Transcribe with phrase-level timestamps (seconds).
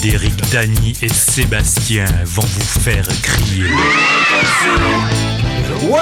[0.00, 3.70] Claude, Eric, Dany et Sébastien vont vous faire crier.
[5.82, 5.98] Ouais,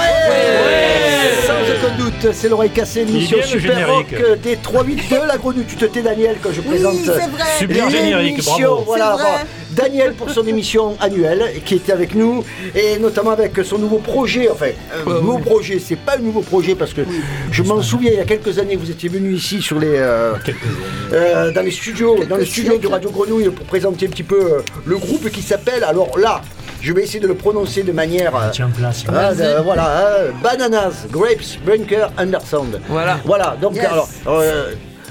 [1.45, 5.65] Sans aucun doute, c'est l'oreille cassée, le Super Rock euh, des 382, la grenouille.
[5.67, 7.43] Tu te tais, Daniel, quand je présente c'est vrai.
[7.57, 8.69] Super générique, l'émission.
[8.69, 8.83] bravo.
[8.85, 9.45] Voilà, vrai.
[9.71, 12.43] Daniel pour son émission annuelle qui était avec nous
[12.75, 14.49] et notamment avec son nouveau projet.
[14.51, 14.67] Enfin,
[15.05, 17.01] un nouveau projet, c'est pas un nouveau projet parce que
[17.51, 20.33] je m'en souviens, il y a quelques années, vous étiez venu ici sur les, euh,
[21.13, 24.41] euh, dans les studios, dans les studios de Radio Grenouille pour présenter un petit peu
[24.41, 25.83] euh, le groupe qui s'appelle.
[25.83, 26.41] Alors là,
[26.81, 28.35] je vais essayer de le prononcer de manière.
[28.35, 28.67] euh, Tiens
[29.03, 29.37] place.
[29.37, 32.79] de- voilà, hein, Bananas, Grapes, Bunker, Undersound.
[32.89, 33.19] Voilà.
[33.25, 33.85] Voilà, donc Yes.
[33.85, 34.07] alors.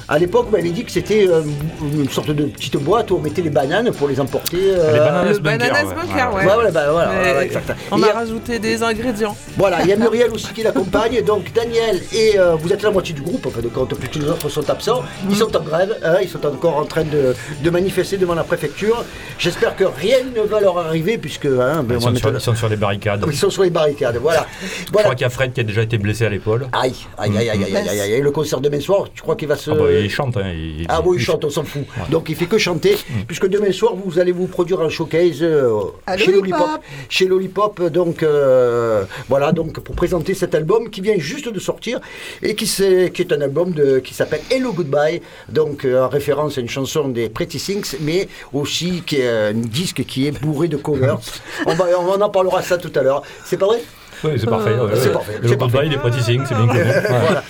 [0.08, 1.42] À l'époque, vous m'avez dit que c'était euh,
[1.82, 4.56] une sorte de petite boîte où on mettait les bananes pour les emporter.
[4.58, 5.94] euh, Les bananes Le bunker, bananas ouais.
[5.94, 6.44] bunker, ouais.
[6.46, 7.72] Ouais, voilà, bah, voilà, Mais voilà, exact.
[7.90, 9.36] On a rajouté des ingrédients.
[9.56, 11.22] Voilà, il y a Muriel aussi qui l'accompagne.
[11.24, 14.24] Donc Daniel et euh, vous êtes la moitié du groupe, en fin de compte, les
[14.28, 15.02] autres sont absents.
[15.28, 18.44] Ils sont en grève, hein, ils sont encore en train de, de manifester devant la
[18.44, 19.04] préfecture.
[19.38, 21.46] J'espère que rien ne va leur arriver, puisque.
[21.46, 23.24] Hein, ben, Ils on sont, sur, mettre- ils sont sur les barricades.
[23.26, 24.46] ils sont sur les barricades, voilà.
[24.62, 25.04] Je voilà.
[25.04, 26.66] crois qu'il y a Fred qui a déjà été blessé à l'épaule.
[26.72, 28.20] Aïe, aïe, aïe, aïe, aïe, aïe, aïe, aïe.
[28.20, 29.70] Le concert demain soir, tu crois qu'il va se.
[29.70, 30.36] Ah bah, il chante.
[30.36, 31.82] Hein, il- Ah oui, il chante, on s'en fout.
[32.10, 32.96] Donc il fait que chanter,
[33.26, 35.70] puisque demain soir, vous allez vous produire un showcase euh,
[36.16, 36.60] chez Lollipop.
[36.60, 36.82] Lollipop.
[37.08, 42.00] Chez Lollipop, donc euh, voilà, donc pour présenter cet album qui vient juste de sortir
[42.42, 46.08] et qui, s'est- qui est un album de, qui s'appelle Hello Goodbye, donc euh, en
[46.08, 50.40] référence à une chanson des Pretty Things, mais aussi qui est un disque qui est
[50.40, 51.18] bourré de covers.
[51.66, 53.22] on, va, on en parlera ça tout à l'heure.
[53.44, 53.80] C'est pas vrai?
[54.24, 54.70] Oui, c'est parfait.
[54.74, 55.12] ouais, c'est ouais.
[55.12, 56.80] parfait, Le goodbye, il est practicing, c'est bien connu.
[57.08, 57.44] Voilà.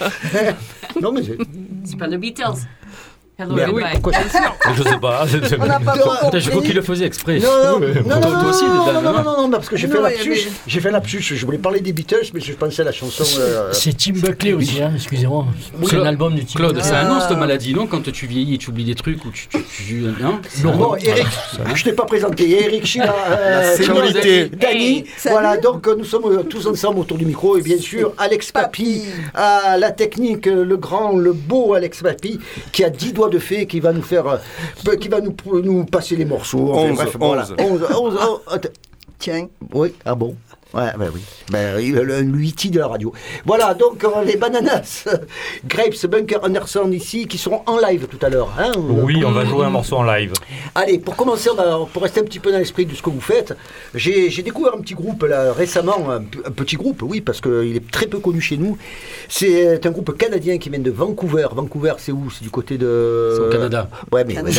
[1.00, 1.22] non mais
[1.90, 2.66] c'est- pas The Beatles.
[3.40, 4.12] Hello, Mais oui, pourquoi
[4.76, 5.24] Je sais pas.
[5.28, 6.40] c'est- c'est- On n'a pas Donc, compris.
[6.40, 7.38] Je crois qu'il le faisait exprès.
[7.38, 8.08] Non, non, Oui, non, oui.
[8.08, 9.94] non, Toi- non, toi aussi, non, Dan, non, non, non, non, parce que j'ai Non,
[9.94, 10.48] fait lapsus.
[10.66, 11.22] J'ai fait lapsus.
[11.22, 13.22] Je voulais parler des Beatles, mais je pensais à la chanson.
[13.38, 15.46] euh, C'est Tim Buckley aussi, hein, excusez-moi.
[15.82, 17.36] C'est Claude- un album de Tim Claude, c'est un nom cette Ah.
[17.36, 19.46] maladie, non Quand tu vieillis, tu oublies des trucs ou tu.
[19.46, 20.96] tu, tu hein C'est un Bon.
[20.96, 21.26] Eric,
[21.76, 22.64] je t'ai pas présenté.
[22.64, 23.76] Eric Chila, euh.
[23.78, 25.04] Dany.
[25.16, 25.32] Salut.
[25.32, 28.50] Voilà, donc euh, nous sommes euh, tous ensemble autour du micro et bien sûr Alex
[28.50, 32.40] Papi, à la technique, euh, le grand, le beau Alex Papi,
[32.72, 35.84] qui a 10 doigts de fée, qui va nous faire, euh, qui va nous, nous
[35.84, 36.72] passer les morceaux.
[36.72, 37.42] Enfin, Onze, bref, voilà.
[37.42, 37.54] onze.
[37.60, 38.68] Onze, onze, onze, attends.
[39.18, 39.48] Tiens.
[39.74, 40.36] Oui, ah bon
[40.74, 41.22] Ouais, ben oui.
[41.50, 43.10] Ben, il- le Luigi de la radio.
[43.46, 45.06] Voilà, donc euh, les bananas,
[45.66, 48.52] Grapes, Bunker, Anderson ici, qui seront en live tout à l'heure.
[48.58, 48.72] hein.
[48.78, 50.34] Oui, on va jouer un morceau en live.
[50.74, 53.20] Allez, pour commencer, va- pour rester un petit peu dans l'esprit de ce que vous
[53.22, 53.54] faites,
[53.94, 56.20] j'ai j'ai découvert un petit groupe là, récemment, un,
[56.50, 58.76] petit groupe, oui, parce qu'il est très peu connu chez nous.
[59.28, 61.46] C'est un groupe canadien qui vient de Vancouver.
[61.52, 62.28] Vancouver, c'est où?
[62.30, 63.32] C'est du côté de.
[63.36, 63.88] C'est au Canada.
[64.12, 64.34] Ouais, mais.
[64.34, 64.52] Canada.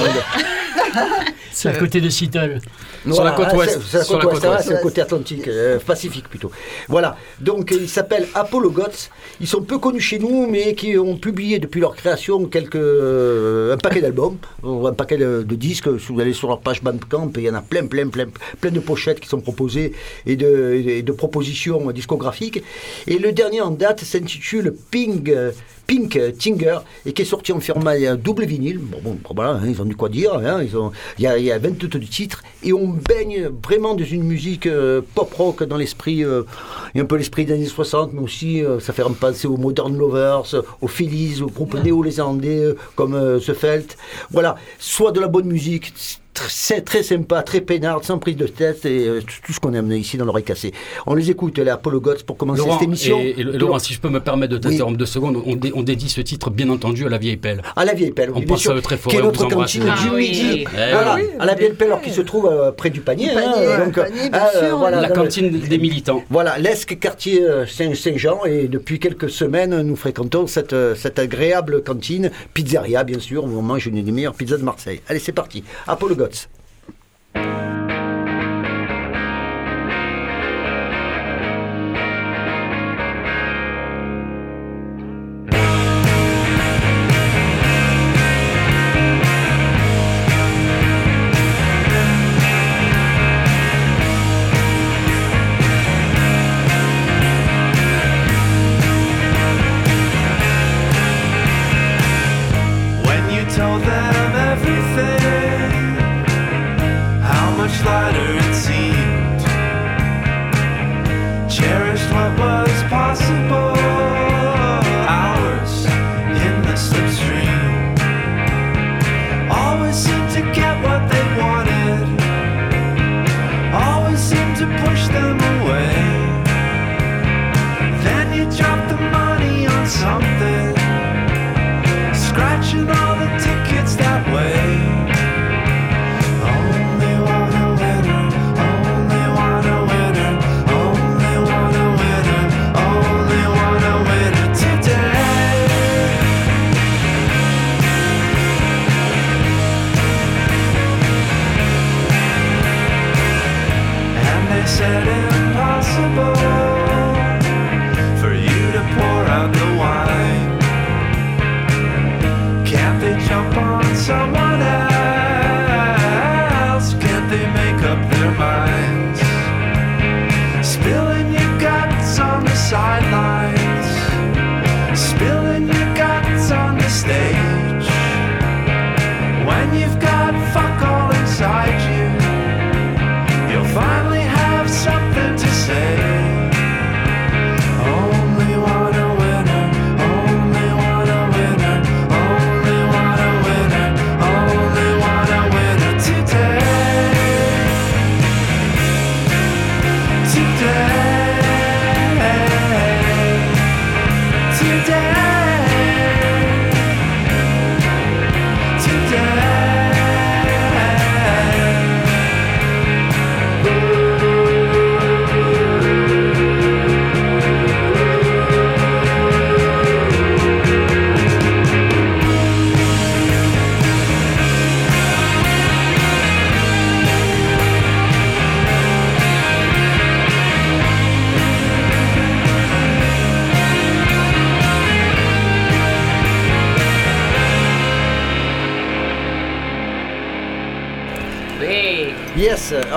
[1.51, 2.59] C'est à côté de Seattle.
[3.11, 3.79] Sur la côte ouest.
[3.89, 4.67] c'est- la Sur côte la ouest, côte ouest.
[4.67, 5.79] c'est le côté atlantique, euh,
[6.87, 9.09] Voilà, donc ils s'appellent Apollo Gods.
[9.41, 13.73] Ils sont peu connus chez nous, mais qui ont publié depuis leur création quelques, euh,
[13.73, 15.89] un paquet d'albums, euh, un paquet de, disques.
[15.99, 18.79] Si vous allez sur leur page Bandcamp, il y en a plein, plein, plein, de
[18.79, 19.93] pochettes qui sont proposées
[20.25, 22.63] et de propositions discographiques.
[23.07, 25.33] Et le dernier en date s'intitule Ping.
[25.89, 28.77] Pink Tinger et qui est sorti en format euh, double vinyle.
[28.77, 30.35] Bon, bon, voilà, hein, ils ont du quoi dire.
[30.35, 34.05] hein, ils ont, il y a, y a 22 titres et on baigne vraiment dans
[34.05, 36.43] une musique euh, pop rock dans l'esprit, euh,
[36.95, 39.97] un peu l'esprit des années 60, mais aussi euh, ça fait un penser aux Modern
[39.97, 40.43] Lovers,
[40.79, 43.97] aux Phillies, aux groupes néo-lézardais euh, comme The Felt.
[44.29, 45.91] Voilà, soit de la bonne musique.
[46.47, 49.91] Très, très sympa, très peinard, sans prise de tête et euh, tout ce qu'on aime
[49.91, 50.71] ici dans l'oreille cassée.
[51.05, 53.19] On les écoute, les Apollo Gods, pour commencer Laurent, cette émission.
[53.19, 54.97] et, et Laurent, si je peux me permettre de t'interrompre Oui.
[54.97, 57.61] deux secondes, on, dé- on dédie ce titre bien entendu à la vieille pelle.
[57.75, 59.25] À la vieille pelle, On oui, bien pense sûr, à très fort qui est on
[59.25, 60.29] notre cantine Ah du oui.
[60.29, 60.63] midi.
[60.63, 63.31] Eh Voilà, oui, à la vieille pelle, alors, qui se trouve euh, près du panier.
[63.31, 64.77] Hein, panier, donc, du panier, bien ah, sûr.
[64.77, 66.23] voilà, La le- cantine des militants.
[66.29, 71.19] Voilà, l'Esque quartier euh, Saint- Saint-Jean, et depuis quelques semaines, nous fréquentons cette, euh, cette
[71.19, 75.01] agréable cantine, pizzeria bien sûr, où on mange une des meilleures pizzas de Marseille.
[75.09, 76.28] Allez, c'est parti, Apollo Gods.
[76.29, 76.47] Woods.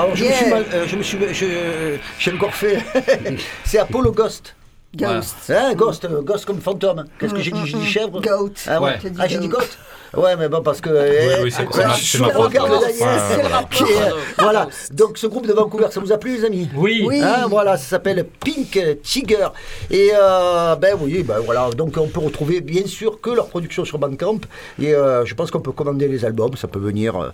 [0.02, 2.78] Alors je me suis mal, euh, je me suis, je, j'ai encore fait,
[3.64, 4.54] c'est Apollo Ghost.
[4.94, 5.36] Ghost.
[5.48, 7.06] Hein, Ghost, euh, Ghost comme fantôme.
[7.18, 7.60] Qu'est-ce que j'ai dit?
[7.64, 8.20] J'ai dit chèvre?
[8.20, 8.50] Goat.
[8.66, 8.98] Ah, ouais.
[9.18, 9.58] Ah, j'ai dit goat?
[9.60, 9.78] Ghost
[10.14, 10.90] Ouais, mais bon, parce que.
[11.42, 12.32] oui, c'est- euh, c'est ma- je c'est ma le
[14.38, 14.68] voilà.
[14.92, 16.68] donc ce groupe de Vancouver, ça vous a plu, les amis?
[16.74, 17.02] Oui.
[17.06, 17.22] Oui.
[17.22, 19.46] Hein, voilà, ça s'appelle Pink Tiger.
[19.90, 23.86] Et euh, ben oui, ben voilà, donc on peut retrouver bien sûr que leur production
[23.86, 24.40] sur Bandcamp.
[24.78, 27.32] Et euh, je pense qu'on peut commander les albums, ça peut venir.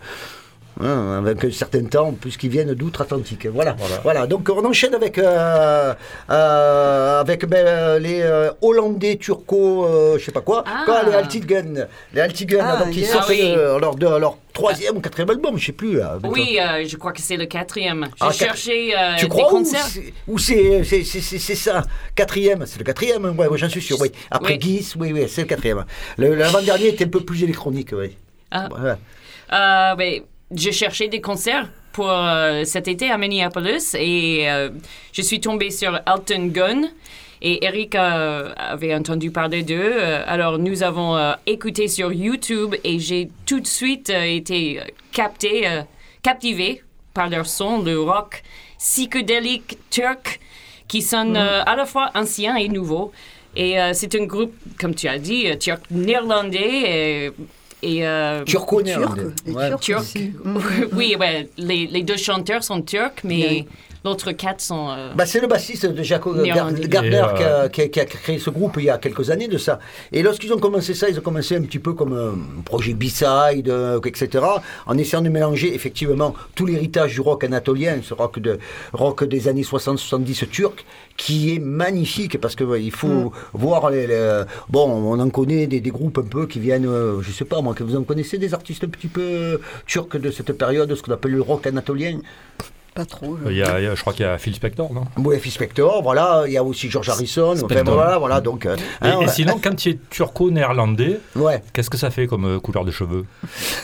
[0.80, 3.46] Hein, avec un certain temps, puisqu'ils viennent d'outre-Atlantique.
[3.46, 3.76] Voilà.
[4.02, 4.26] voilà.
[4.26, 5.94] Donc on enchaîne avec, euh,
[6.30, 10.82] euh, avec ben, euh, les euh, Hollandais, Turco, je sais pas quoi, Ah.
[10.84, 11.86] Quoi, les Altigun.
[12.14, 13.40] Les Altigun, Ah, donc ils sortent Ah oui.
[13.42, 16.00] euh, leur, de, leur troisième ou quatrième album, je sais plus.
[16.24, 18.04] Oui, euh, je crois que c'est le quatrième.
[18.06, 19.84] J'ai Ah, cherché euh, tu des crois ou concerts.
[19.86, 21.82] c'est- ou c'est ça
[22.14, 24.10] Quatrième, c'est le quatrième, ouais, ouais, j'en suis sûr, oui.
[24.30, 24.58] Après Oui.
[24.58, 25.84] Guise, oui, oui, c'est le quatrième.
[26.18, 28.16] L'avant-dernier était un peu plus électronique, oui.
[28.50, 28.68] Ah.
[28.70, 28.98] Voilà.
[29.52, 34.70] Euh, ben, j'ai cherché des concerts pour euh, cet été à Minneapolis et euh,
[35.12, 36.82] je suis tombée sur Elton Gun.
[37.40, 39.94] Et Eric euh, avait entendu parler d'eux.
[40.26, 41.16] Alors nous avons
[41.46, 45.82] écouté sur YouTube et j'ai tout de suite été euh, capté, euh,
[46.22, 46.82] captivé
[47.14, 48.42] par leur son de rock
[48.78, 50.40] psychédélique turc
[50.86, 53.12] qui sonne euh, à la fois ancien et nouveau.
[53.56, 57.26] Et c'est un groupe, comme tu as dit, turc néerlandais.
[57.26, 57.30] Et,
[57.82, 59.22] et, euh, Turco-néerlandais.
[59.44, 59.56] Turc.
[59.56, 59.76] Ouais.
[59.80, 60.18] Turc.
[60.92, 63.66] oui, ouais, les, les deux chanteurs sont turcs, mais
[64.04, 64.88] l'autre quatre sont.
[64.90, 66.88] euh, Bah, c'est le bassiste de Jaco Néerlandais.
[66.88, 69.30] Gardner euh, qui, a, qui a- qui a créé ce groupe il y a quelques
[69.30, 69.78] années de ça.
[70.12, 73.68] Et lorsqu'ils ont commencé ça, ils ont commencé un petit peu comme un projet B-side,
[73.68, 74.44] euh, etc.
[74.86, 78.58] En essayant de mélanger effectivement tout l'héritage du rock anatolien, ce rock, de,
[78.92, 80.84] rock des années 60-70 turc,
[81.16, 85.66] qui est magnifique parce que ouais, il faut voir les, les- Bon, on en connaît
[85.66, 88.02] des, des groupes un peu qui viennent, euh, je sais pas moi, que vous en
[88.04, 91.42] connaissez des artistes un petit peu euh, turcs de cette période, ce qu'on appelle le
[91.42, 92.18] rock anatolien?
[92.98, 93.38] Pas trop.
[93.44, 95.04] je- Il y a- il y a- je crois qu'il y a Phil Spector, non?
[95.18, 98.66] Oui, Phil Spector, voilà, il y a aussi George Harrison, enfin voilà, voilà, donc...
[98.66, 102.44] euh, et, hein, et sinon, quand tu es turco-néerlandais, Ouais, qu'est-ce que ça fait comme
[102.46, 103.24] euh, couleur de cheveux?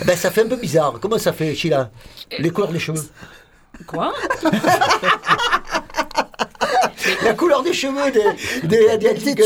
[0.05, 1.91] Ben ça fait un peu bizarre, comment ça fait, Sheila?
[2.41, 3.05] Les couleurs des cheveux.
[3.87, 4.13] Quoi?
[7.25, 8.23] La couleur des cheveux des...
[8.69, 9.43] des, des, Des des- des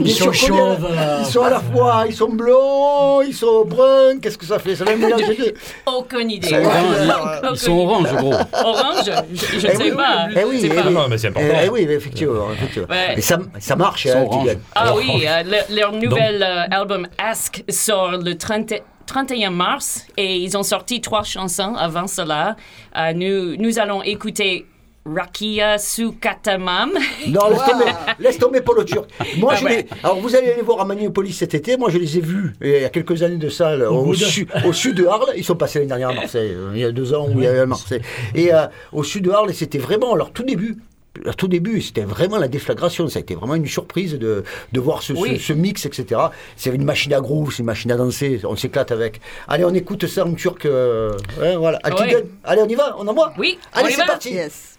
[0.00, 0.88] Ils sont Turco- chauves,
[1.20, 4.74] Ils sont à la fois, ils sont blonds, ils sont bruns, qu'est-ce que ça fait?
[4.76, 5.54] Ça deux.
[5.86, 6.48] Aucune idée.
[6.48, 7.82] Ils sont orange, Aucune Ils sont idée.
[7.84, 8.34] orange, gros.
[8.64, 10.28] Orange Je, je Eh ne sais oui, pas.
[10.34, 10.82] Eh oui, eh pas.
[10.86, 10.92] oui.
[10.94, 11.48] Non, mais c'est important.
[11.64, 12.52] Eh oui, effectivement.
[12.52, 12.88] effectivement.
[12.88, 13.14] Ouais.
[13.16, 14.24] Et ça, ça marche, hein.
[14.74, 18.72] Ah oui, euh, le- leur nouvel euh, album Ask sort le 30
[19.06, 22.56] 31 mars et ils ont sorti trois chansons avant cela.
[22.96, 24.66] Euh, nous, nous allons écouter
[25.14, 26.90] Rakia Sukatamam.
[27.28, 27.84] Non, laisse tomber,
[28.18, 29.08] laisse tomber pour le turc.
[29.38, 29.76] Moi, Ah je ouais.
[29.82, 31.76] les- alors vous allez les voir à Maniopolis cet été.
[31.76, 34.46] Moi, je les ai vus il y a quelques années de ça, là, au, su-
[34.72, 35.30] sud de Arles.
[35.36, 37.44] Ils sont passés l'année dernière à Marseille, euh, il y a deux ans où il
[37.44, 38.00] y avait à Marseille.
[38.34, 40.76] Et euh, au sud de Arles, c'était vraiment leur tout début.
[41.26, 43.08] à tout début, c'était vraiment la déflagration.
[43.08, 45.38] Ça a été vraiment une surprise de, de voir ce, ce- Oui.
[45.40, 46.20] ce mix, etc.
[46.56, 48.40] C'est une machine à groove, c'est une machine à danser.
[48.44, 49.20] On s'éclate avec.
[49.48, 50.66] Allez, on écoute ça en turc.
[50.66, 51.78] euh, ouais, voilà.
[51.86, 52.24] Ouais.
[52.44, 54.32] Allez, on y va On envoie Oui, Allez, c'est parti.
[54.34, 54.75] Yes.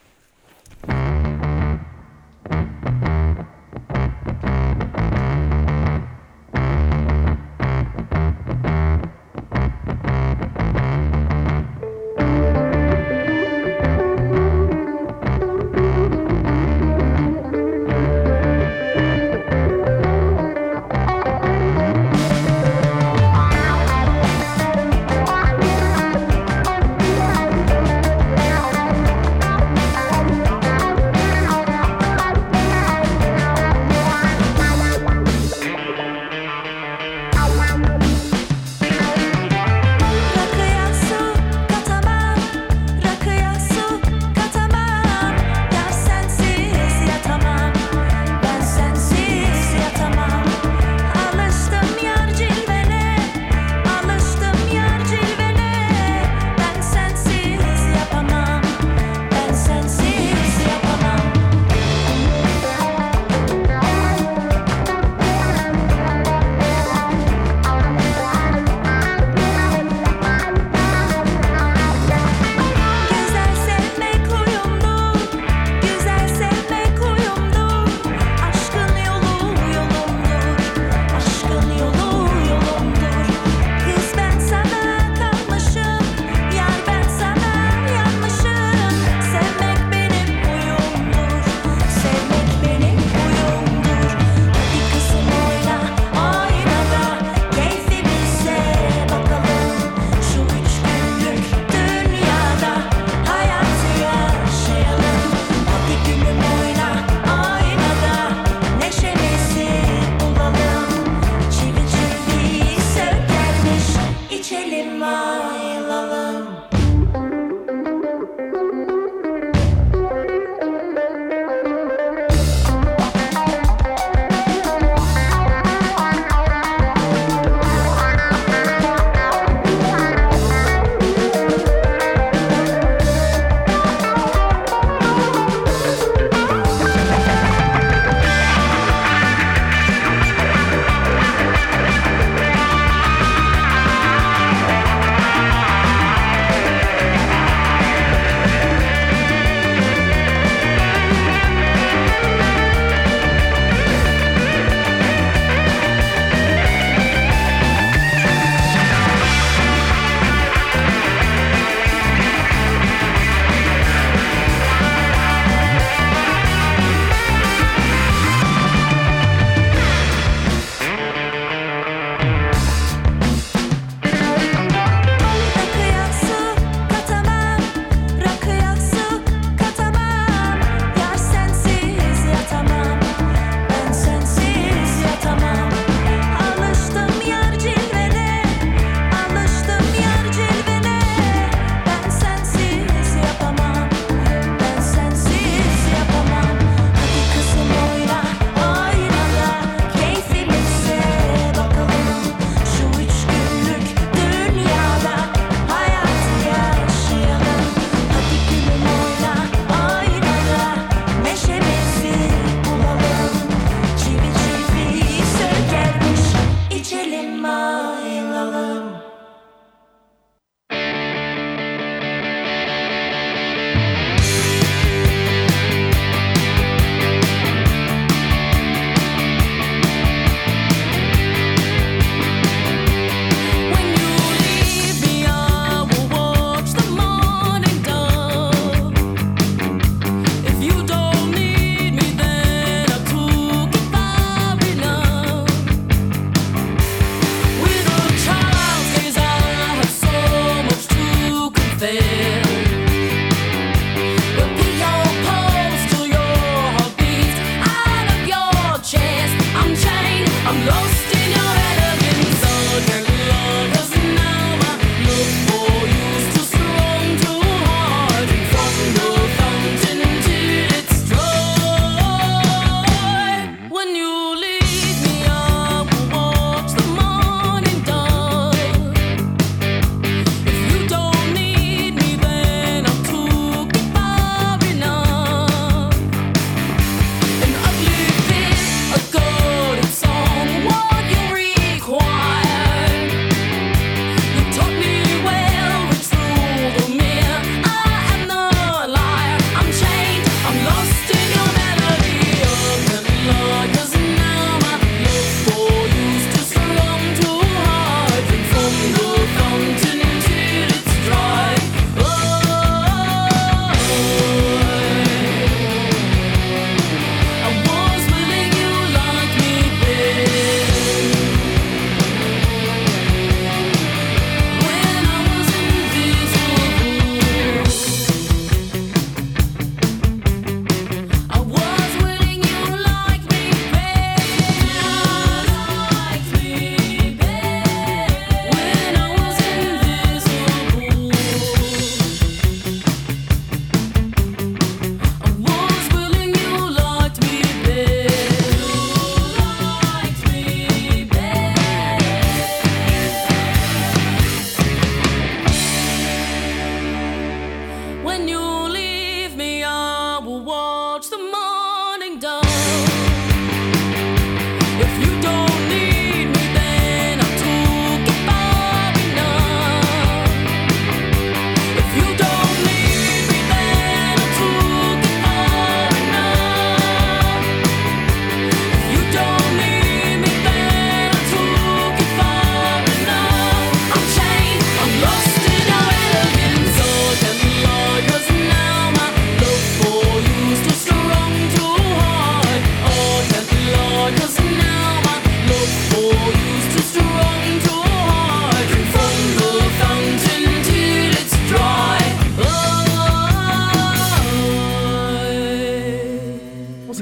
[360.28, 361.47] will watch the moon.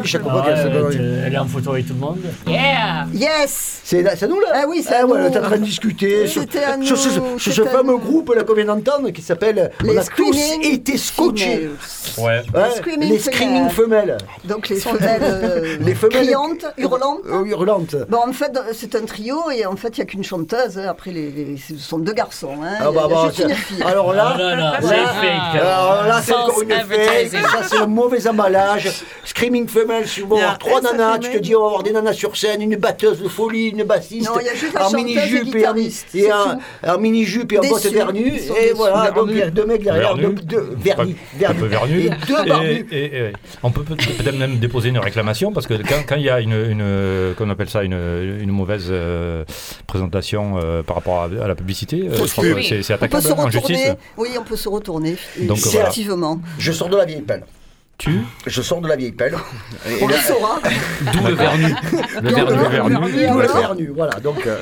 [0.06, 0.98] Chaque fois qu'elle se Arrête, donne.
[1.00, 2.20] euh, Elle est en photo avec tout le monde.
[2.48, 3.06] Yeah!
[3.14, 5.26] Yes C'est nous là Ah oui, c'est à Ah ouais, nous.
[5.28, 8.44] on est en train de discuter sur, sur ce, nous, sur ce fameux groupe là
[8.44, 11.70] qu'on vient d'entendre qui s'appelle Les On a tous été scotchés.
[12.18, 12.42] Ouais.
[12.76, 14.18] Screaming les screaming femelles.
[14.44, 17.20] Donc les femelles, euh, Les femelles- criantes, hurlantes.
[17.30, 17.96] Euh, hurlantes.
[18.10, 20.78] Bon, en fait, c'est un trio et en fait, il n'y a qu'une chanteuse.
[20.78, 20.88] hein.
[20.90, 22.54] Après, les, les- ce sont deux garçons.
[22.64, 22.76] Hein.
[22.80, 23.84] Ah bah, bah, juste une c'est- fille.
[23.84, 24.36] alors là,
[24.82, 25.62] c'est fake.
[25.62, 27.32] alors là, c'est encore une fake.
[27.52, 28.90] Ça, c'est un mauvais emballage.
[29.26, 31.56] Screaming femelle, si on va Il y a avoir trois un, nanas, tu te dis,
[31.56, 34.46] on va avoir des nanas sur scène, une batteuse de folie, une bassiste, Non, il
[34.46, 37.74] y a juste et mini-jupe et, un, un mini-jupe et en Déçus.
[37.74, 40.16] botte sont Et voilà, donc il y a deux mecs derrière,
[40.78, 42.05] vernis, Un vernis.
[42.10, 42.26] Peu vernu.
[42.26, 42.88] Et deux barbus.
[42.92, 46.16] Et, et- et- on peut peut- peut-être même déposer une réclamation parce que quand quand
[46.16, 47.94] il y a une, une qu'on appelle ça une,
[48.42, 49.44] une mauvaise euh,
[49.88, 53.32] présentation euh, par rapport à, à la publicité, euh, c'est c'est On peut attaquable se
[53.34, 53.78] en justice.
[53.78, 54.00] retourner.
[54.18, 55.16] Oui, on peut se retourner.
[55.42, 55.80] Donc, voilà.
[55.90, 56.40] Effectivement.
[56.60, 57.44] Je sors de la vieille pelle.
[57.98, 58.20] Tu?
[58.46, 59.36] Je sors de la vieille pelle.
[59.88, 60.60] Et On le saura.
[61.14, 61.74] D'où le vernu.
[62.22, 62.36] Le D'où
[62.70, 62.96] vernu.
[63.30, 64.20] D'où le vernu, voilà.
[64.20, 64.58] Donc, euh,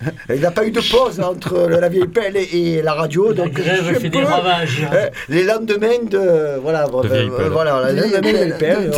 [0.34, 2.42] il n'a pas eu de pause entre la vieille pelle et,
[2.78, 3.28] et la radio.
[3.28, 4.86] La donc, je grève fait des peu- ravages.
[4.92, 7.48] Euh, les lendemains de voilà euh, vieille pelle.
[7.48, 8.90] voilà les De lendemains de vieille vieille pelle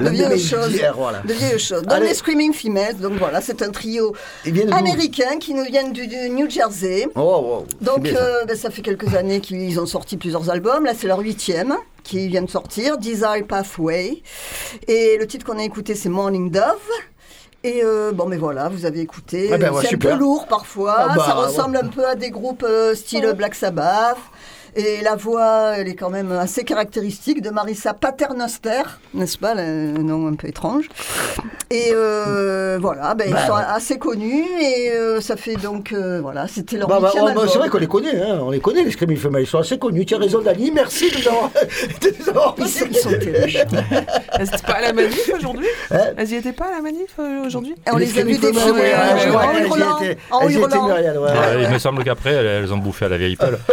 [0.00, 0.72] De vieilles choses.
[0.72, 1.82] De vieilles choses.
[1.82, 2.08] Donc Allez.
[2.08, 4.14] les Screaming Females, donc voilà, c'est un trio
[4.72, 7.06] américain qui nous viennent du, du New Jersey.
[7.14, 8.20] oh, Donc bien, ça.
[8.20, 10.84] euh, ben, ça fait quelques années qu'ils ont sorti plusieurs albums.
[10.84, 14.22] Là c'est leur huitième qui vient de sortir, Desire Pathway.
[14.88, 16.62] Et le titre qu'on a écouté c'est Morning Dove.
[17.64, 19.50] Et euh, bon, mais voilà, vous avez écouté.
[19.52, 20.96] Ah ben, ouais, c'est un peu lourd parfois.
[20.98, 24.16] Ah bah, ça ressemble un peu à des groupes euh, style Black Sabbath.
[24.74, 28.82] Et la voix, elle est quand même assez caractéristique de Marissa Paternoster,
[29.12, 30.88] n'est-ce pas, le nom un peu étrange.
[31.70, 33.62] Et euh, voilà, ben, ils Bah, sont ouais.
[33.66, 37.42] assez connus et euh, ça fait donc, euh, voilà, c'était leur Bah, bah, oh, bah,
[37.50, 39.78] c'est vrai qu'on les connaît, hein, on les connaît, les Screaming Females, ils sont assez
[39.78, 40.04] connus.
[40.06, 41.50] Tu as raison, Dani, merci de nous avoir,
[42.02, 43.84] de nous avoir Ils sont, sont terribles.
[44.66, 47.96] Pas à la manif aujourd'hui Hein Elles y étaient pas à la manif aujourd'hui on
[47.96, 50.00] les, a vus je crois en hurlant.
[50.00, 50.86] étaient- En elles y étaient, hurlant.
[50.86, 51.30] Muriel, ouais.
[51.30, 53.58] Ouais, Il me semble qu'après, elles, elles ont bouffé à la vieille pelle.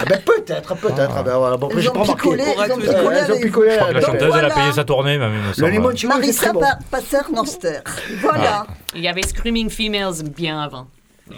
[0.00, 1.12] Ah, ben, peut-être, peut-être.
[1.16, 1.56] Ah, ben, voilà.
[1.56, 2.28] Bon, après, Ils j'ai ont pas remarqué.
[2.28, 6.60] ils ont picolé la chanteuse, elle a payé sa tournée, Le limoncello, c'est très bon.
[6.60, 7.78] Pa- Paternoster.
[8.20, 8.66] Voilà.
[8.94, 10.86] Il y avait Screaming Females bien avant.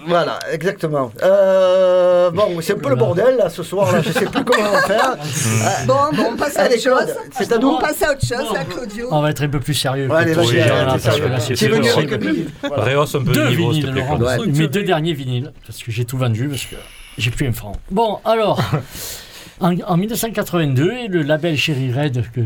[0.06, 1.12] Voilà, exactement.
[1.22, 3.92] Euh, bon, c'est un peu le bordel là ce soir.
[3.92, 5.16] Là, je sais plus comment on va faire.
[5.86, 7.14] Bon, bon, on passe à autre chose.
[7.32, 7.68] C'est à nous.
[7.68, 9.08] On passe à autre chose, à Claudio.
[9.10, 10.08] On va être un peu plus sérieux.
[10.10, 12.46] Allez, vas-y, c'est venu avec billet.
[12.66, 12.84] Voilà.
[12.84, 14.06] Rehausse un peu Deux le niveau, s'il te plaît.
[14.46, 16.76] Mes deux derniers vinyles, parce que j'ai tout vendu, parce que
[17.18, 17.72] j'ai plus un franc.
[17.90, 18.60] Bon, alors,
[19.60, 22.40] en, en 1982, et le label Cherry Red, que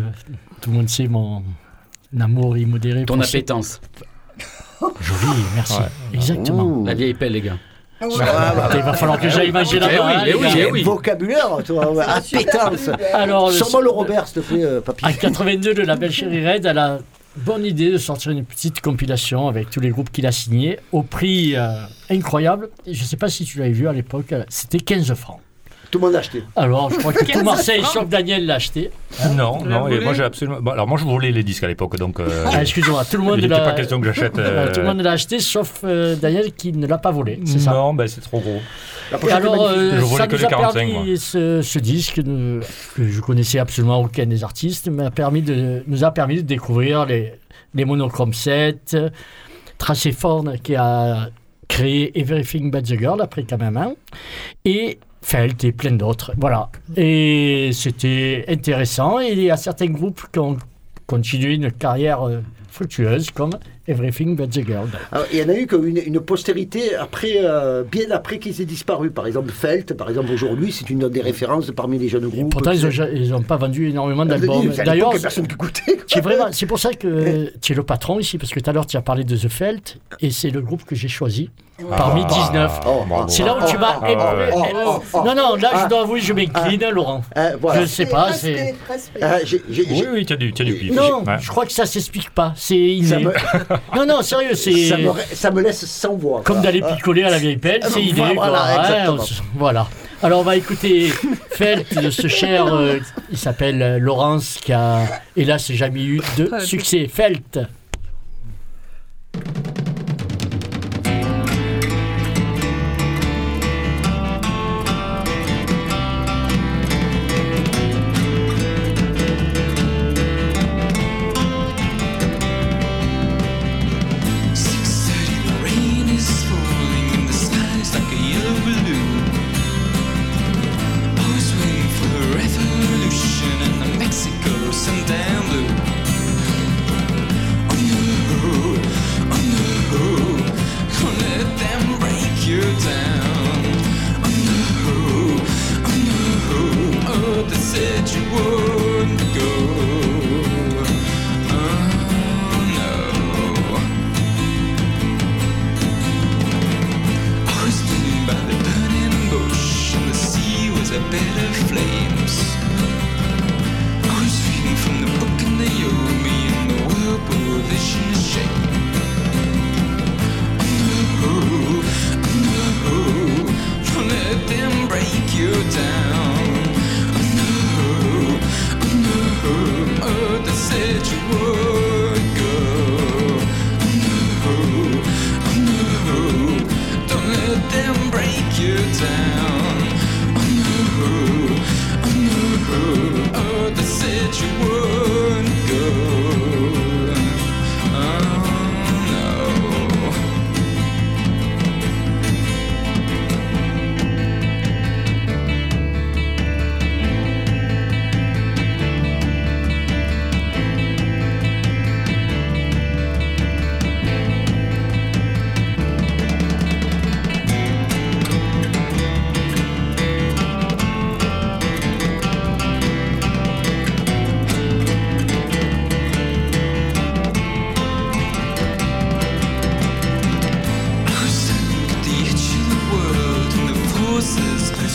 [0.61, 1.42] tout le monde sait, mon
[2.18, 3.05] amour immodéré.
[3.05, 3.81] Ton appétence.
[4.81, 5.79] Joli, merci.
[6.12, 6.85] Exactement.
[6.85, 7.57] La vieille pelle, les gars.
[8.00, 8.09] Ouais.
[8.74, 9.92] Il va falloir que j'aille manger là-bas.
[10.07, 10.83] oui, hein, eh oui, eh oui.
[10.83, 12.96] Vocabulaire, toi, ouais, ben.
[13.14, 15.07] Alors, le- Sûrement le Robert, s'il te plaît, euh, papy.
[15.07, 16.98] En 82, le label Cherry Red a la
[17.37, 21.03] bonne idée de sortir une petite compilation avec tous les groupes qu'il a signés au
[21.03, 22.70] prix euh, incroyable.
[22.87, 25.40] Je ne sais pas si tu l'avais vu à l'époque, euh, c'était 15 francs.
[25.96, 26.42] Tout le monde l'a acheté.
[26.56, 28.90] Alors, je crois que tout 15 Marseille, sauf Daniel, l'a acheté.
[29.35, 30.59] Non, non, et moi j'ai absolument.
[30.61, 32.20] bon, alors moi je volais les disques à l'époque, donc.
[32.20, 34.38] euh, Ah, excuse-moi, tout le monde il n'était l'a pas question que j'achète.
[34.38, 37.40] euh, tout le monde l'a acheté, sauf euh, Daniel qui ne l'a pas volé.
[37.46, 37.70] C'est ça.
[37.72, 38.61] Non, ben c'est trop gros.
[39.26, 42.20] Et alors, euh, Je volais ça que nous les a 45, permis, ce, ce disque
[42.22, 42.61] que
[43.09, 47.32] je connaissais absolument aucun des artistes, m'a permis de, nous a permis de découvrir les,
[47.74, 48.96] les Monochrome 7,
[49.78, 51.30] Tracé Forne qui a
[51.68, 53.94] créé Everything But the Girl après hein,
[54.64, 56.31] et Felt et plein d'autres.
[56.39, 56.69] Voilà.
[56.97, 59.19] Et c'était intéressant.
[59.19, 60.57] Et il y a certains groupes qui ont
[61.05, 62.39] continué une carrière euh,
[62.71, 63.51] fructueuse comme
[63.89, 64.89] Everything But the Girl.
[65.11, 68.67] Alors, il y en a eu une, une postérité après, euh, bien après qu'ils aient
[68.67, 69.11] disparu.
[69.11, 72.53] Par exemple, Felt, par exemple, aujourd'hui, c'est une des références parmi les jeunes Et groupes.
[72.53, 74.69] pourtant, ils n'ont pas vendu énormément À d'albums.
[74.85, 75.49] D'ailleurs, personne
[76.53, 78.97] c'est pour ça que tu es le patron ici, parce que tout à l'heure tu
[78.97, 81.51] as parlé de The Felt, et c'est le groupe que j'ai choisi
[81.97, 82.81] parmi 19.
[82.87, 83.29] Oh, bravo.
[83.29, 84.01] C'est là où tu vas.
[84.03, 85.23] Ah, oh, oh, oh.
[85.25, 85.81] Non, non, là Ah.
[85.85, 87.23] je dois avouer, je m'incline, Laurent.
[87.35, 87.81] Hein, voilà.
[87.83, 88.75] Je sais pas, c'est.
[89.21, 90.93] Ah, j'ai- Oui, oui, tu as du, tu as du pif.
[90.95, 91.37] Non, Ouais.
[91.41, 92.53] je crois que ça s'explique pas.
[92.57, 93.07] C'est inné.
[93.09, 93.33] Ça me-
[93.97, 94.89] Non, non, sérieux, c'est.
[94.89, 96.43] ça, me, ça me laisse sans voix.
[96.45, 98.37] Comme d'aller picoler à la vieille pelle, c'est inné.
[99.55, 99.87] Voilà.
[100.23, 101.12] Alors on va écouter
[101.51, 102.99] Felt de ce cher, euh,
[103.31, 105.01] il s'appelle euh, Laurence, qui a
[105.37, 107.07] hélas jamais eu de succès.
[107.12, 107.61] Felt.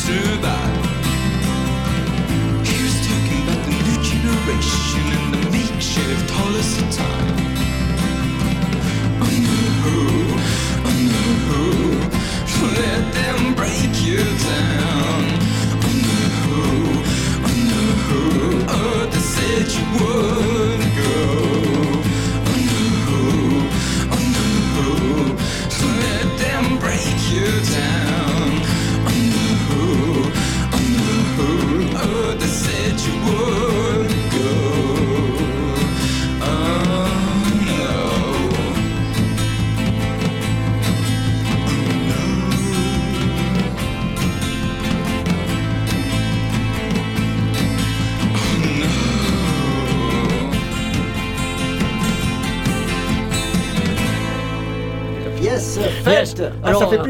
[0.01, 0.85] Survive.
[2.65, 5.20] He was talking about the new generation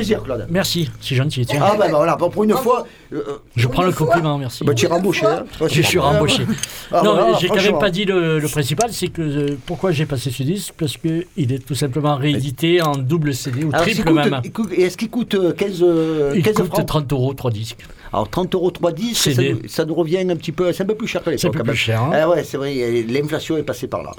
[0.01, 0.47] plaisir, Claude.
[0.49, 1.45] Merci, c'est gentil.
[1.45, 1.59] Tiens.
[1.63, 2.85] Ah, ben voilà, pour une fois.
[3.13, 4.63] euh, Je pour prends le compliment, merci.
[4.63, 5.25] Bah, tu es rembauché.
[5.25, 5.43] Hein.
[5.69, 6.43] Je suis rembauché.
[6.91, 9.91] Ah, non, voilà, j'ai quand même pas dit le, le principal, c'est que euh, pourquoi
[9.91, 10.73] j'ai passé ce disque?
[10.77, 14.41] Parce que il est tout simplement réédité en double CD ou Alors, triple coûte- même.
[14.75, 16.85] et Est-ce qu'il coûte euh, 15, euh, Il 15 coûte francs?
[16.85, 17.85] 30 euros, 3 disques.
[18.13, 20.87] Alors 30 euros 3 disques, ça, nous- ça nous revient un petit peu, c'est un
[20.87, 21.39] peu plus cher que l'époque.
[21.41, 22.11] C'est un peu quand plus cher, hein.
[22.13, 24.11] Ah ouais, c'est vrai, l'inflation est passée par là.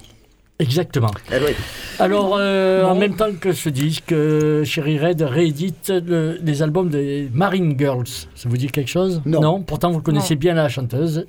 [0.63, 1.11] Exactement.
[1.31, 1.53] Eh oui.
[1.99, 7.29] Alors, euh, en même temps que ce disque, euh, Red réédite le- les albums des
[7.33, 8.07] Marine Girls.
[8.35, 9.21] Ça vous dit quelque chose?
[9.27, 9.63] Non.
[9.63, 11.27] pourtant vous connaissez bien la chanteuse.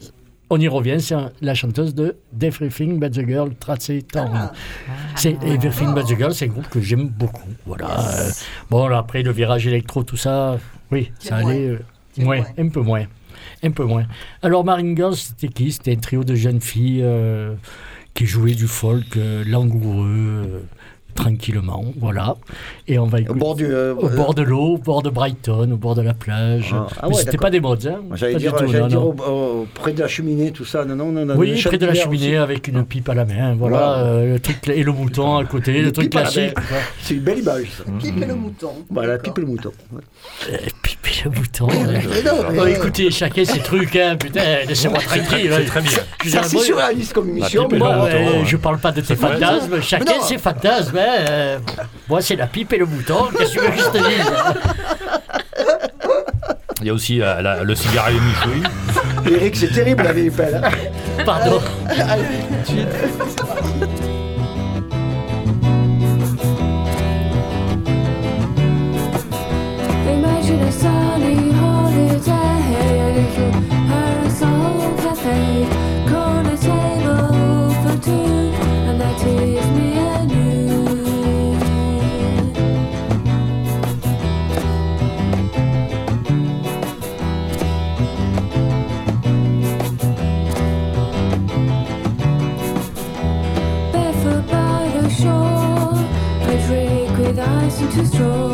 [0.49, 4.51] On y revient, c'est la chanteuse de Everything But the Girl, Tracy Thorn.
[5.15, 7.49] C'est Everything But the Girl, c'est un groupe que j'aime beaucoup.
[7.65, 7.87] Voilà.
[7.99, 8.29] Euh,
[8.69, 10.57] bon, là, après le virage électro, tout ça,
[10.91, 11.51] oui, ça moins.
[11.51, 11.67] allait.
[11.69, 11.79] euh,
[12.19, 12.43] moins.
[12.57, 13.05] un peu moins.
[13.63, 14.05] Un peu moins.
[14.43, 15.71] Alors, Marine Girls, c'était qui?
[15.71, 17.55] C'était un trio de jeunes filles euh,
[18.13, 20.07] qui jouaient du folk euh, langoureux,
[20.45, 20.59] euh,
[21.15, 22.35] tranquillement, voilà.
[22.87, 23.39] Et on va Au écouter.
[23.39, 23.65] bord du.
[23.65, 26.71] euh, Au bord de l'eau, au bord de Brighton, au bord de la plage.
[26.75, 28.99] Ah, ah Mais ouais, c'était pas des modes, hein J'allais dire, tout, j'allais non, dire
[28.99, 29.15] non.
[29.27, 30.85] au- au- près de la cheminée, tout ça.
[30.85, 31.25] Non, non, non.
[31.25, 32.35] non, Oui, près de la cheminée aussi.
[32.37, 33.97] avec une pipe à la main, voilà, Voilà.
[34.05, 36.55] euh, le truc, et le mouton à côté, le truc classique.
[37.01, 37.83] C'est une belle image, ça.
[37.99, 38.71] Pipe et le mouton.
[38.89, 39.71] Voilà, pipe et le mouton.
[39.91, 40.01] Ouais.
[40.51, 41.02] Euh, pipe
[42.55, 45.51] Bon, écoutez, chacun ses trucs, hein, putain, laissez-moi tranquille.
[45.55, 45.91] C'est très bien.
[46.23, 47.67] Je Ça, c'est moi, surréaliste comme émission.
[47.67, 48.09] Bon, mouton, euh,
[48.39, 48.45] ouais.
[48.45, 50.97] je parle pas de tes fantasmes, chacun ses fantasmes.
[50.97, 51.59] hein, euh,
[52.09, 53.27] moi, c'est la pipe et le mouton.
[53.37, 54.31] Qu'est-ce que tu veux que je te dise
[56.81, 58.13] Il y a aussi euh, la- le cigare et
[59.25, 59.35] le.
[59.35, 60.61] Eric, c'est terrible la vieille pelle.
[60.63, 60.69] hein.
[61.25, 61.61] Pardon.
[61.89, 62.23] Allez,
[62.65, 63.62] tout de suite.
[98.23, 98.52] control.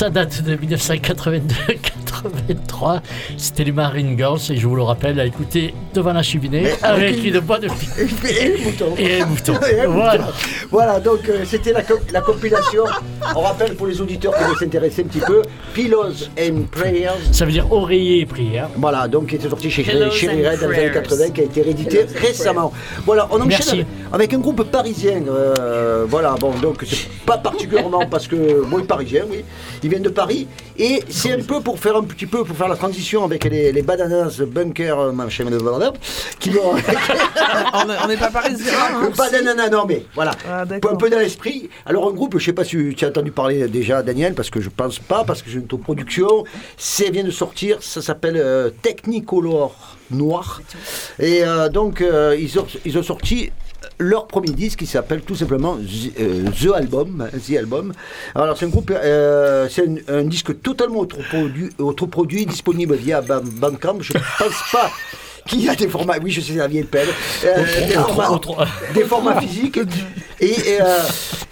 [0.00, 3.00] Ça date de 1982-83.
[3.36, 7.22] C'était les Marine Girls et je vous le rappelle à écouter devant la cheminée avec
[7.22, 7.68] une boîte de.
[8.26, 8.94] Et les moutons.
[8.96, 9.60] Et les moutons.
[9.60, 10.28] Et Voilà.
[10.70, 12.84] Voilà, donc euh, c'était la, co- la compilation.
[13.34, 15.42] On rappelle pour les auditeurs qui veulent s'intéresser un petit peu
[15.74, 17.08] Pillows and Prayers.
[17.32, 18.68] Ça veut dire oreiller et prière.
[18.76, 20.10] Voilà, donc qui était sorti chez Chéri and
[20.50, 20.92] Red dans les années Prayers.
[20.92, 22.72] 80, qui a été réédité récemment.
[23.04, 25.22] Voilà, on enchaîne avec, avec un groupe parisien.
[25.28, 28.64] euh, voilà, bon, donc c'est pas particulièrement parce que.
[28.64, 29.44] Bon, il est parisien, oui.
[29.82, 30.46] Ils viennent de Paris.
[30.78, 33.72] Et c'est un peu pour faire un petit peu, pour faire la transition avec les,
[33.72, 35.44] les bananas bunker, euh, machin,
[36.38, 36.72] qui vont.
[38.04, 38.72] on n'est- pas parisien.
[38.78, 39.00] hein.
[39.10, 40.32] Le bananana, non mais voilà.
[40.48, 40.98] Ah, un d'accord.
[40.98, 41.68] peu dans l'esprit.
[41.86, 44.60] Alors un groupe, je sais pas si tu as entendu parler déjà, Daniel, parce que
[44.60, 46.44] je pense pas, parce que c'est une production.
[46.76, 50.62] C'est vient de sortir, ça s'appelle euh, Technicolor Noir.
[51.18, 53.50] Et euh, donc euh, ils, ont, ils ont sorti
[53.98, 57.20] leur premier disque qui s'appelle tout simplement The, euh, The Album.
[57.32, 57.92] hein, The Album.
[58.34, 63.98] Alors c'est un groupe, euh, c'est un, un disque totalement autoproduit, autoproduit disponible via Bandcamp.
[64.00, 64.90] Je pense pas
[65.46, 67.08] qu'il y a des formats, oui je sais la vieille pelle,
[67.44, 68.40] Euh, des, formats,
[68.94, 69.80] des formats physiques
[70.40, 70.98] et euh,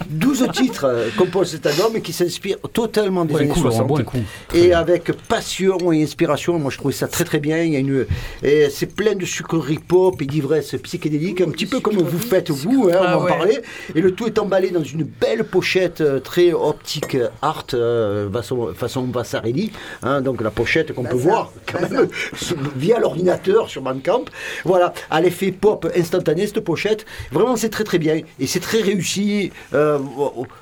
[0.08, 3.88] 12 titres euh, composent cet album qui s'inspire totalement des Bon, années écoute, Laurent, 60
[3.88, 4.20] bon, écoute.
[4.54, 6.58] et avec passion et inspiration.
[6.58, 7.58] Moi, je trouvais ça très très bien.
[7.62, 8.06] Il y a une,
[8.42, 12.50] et c'est plein de sucreries pop et d'ivresse psychédélique, un petit peu comme vous faites
[12.50, 13.28] vous, hein, on Ah en ouais.
[13.28, 13.62] parlait.
[13.94, 18.30] Et le tout est emballé dans une belle pochette euh, très optique euh, art, euh,
[18.30, 19.72] façon, façon Vasarelli.
[20.02, 22.08] hein, donc la pochette qu'on peut voir quand même
[22.76, 24.24] via l'ordinateur sur Bandcamp.
[24.64, 27.04] Voilà, à l'effet pop instantané cette pochette.
[27.32, 29.50] Vraiment, c'est très très bien et c'est très réussi.
[29.74, 29.97] euh,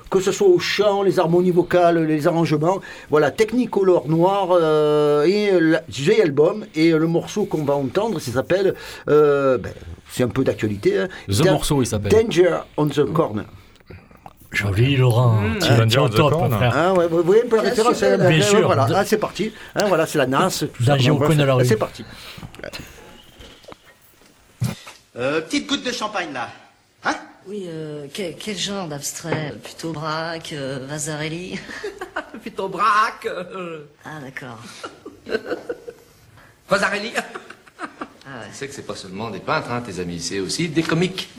[0.09, 2.79] que ce soit au chant, les harmonies vocales, les arrangements.
[3.09, 8.31] Voilà, Technicolor noir euh, et la- The Album et le morceau qu'on va entendre, ça
[8.31, 8.75] s'appelle.
[9.09, 9.71] euh, ben,
[10.09, 10.99] c'est un peu d'actualité.
[10.99, 12.11] hein, The Da- morceau, il s'appelle.
[12.11, 13.45] Danger on the Corner.
[14.51, 15.33] Joli, Laurent.
[15.41, 15.59] Mmh.
[15.59, 16.77] Tu es Danger au on the top, frère.
[16.77, 18.65] Hein, ouais, vous voyez un peu la Bien référence sûr, hein, bien hein, sûr.
[18.65, 19.51] Voilà, ah, c'est parti.
[19.75, 20.63] Hein, voilà, c'est la NAS.
[20.79, 21.65] Danger au coin de la c'est- rue.
[21.65, 22.05] C'est parti.
[25.17, 26.49] Euh, petite goutte de champagne là.
[27.03, 27.15] Hein?
[27.47, 29.53] Oui, euh, quel, quel genre d'abstrait?
[29.63, 31.57] Plutôt Braque, euh, Vasarelli
[32.41, 33.25] Plutôt braque.
[33.25, 34.59] euh, Ah, d'accord.
[36.69, 37.13] Vasarelli.
[37.15, 38.47] Ah ouais.
[38.51, 41.29] Tu sais que c'est pas seulement des peintres, hein, tes amis, c'est aussi des comiques.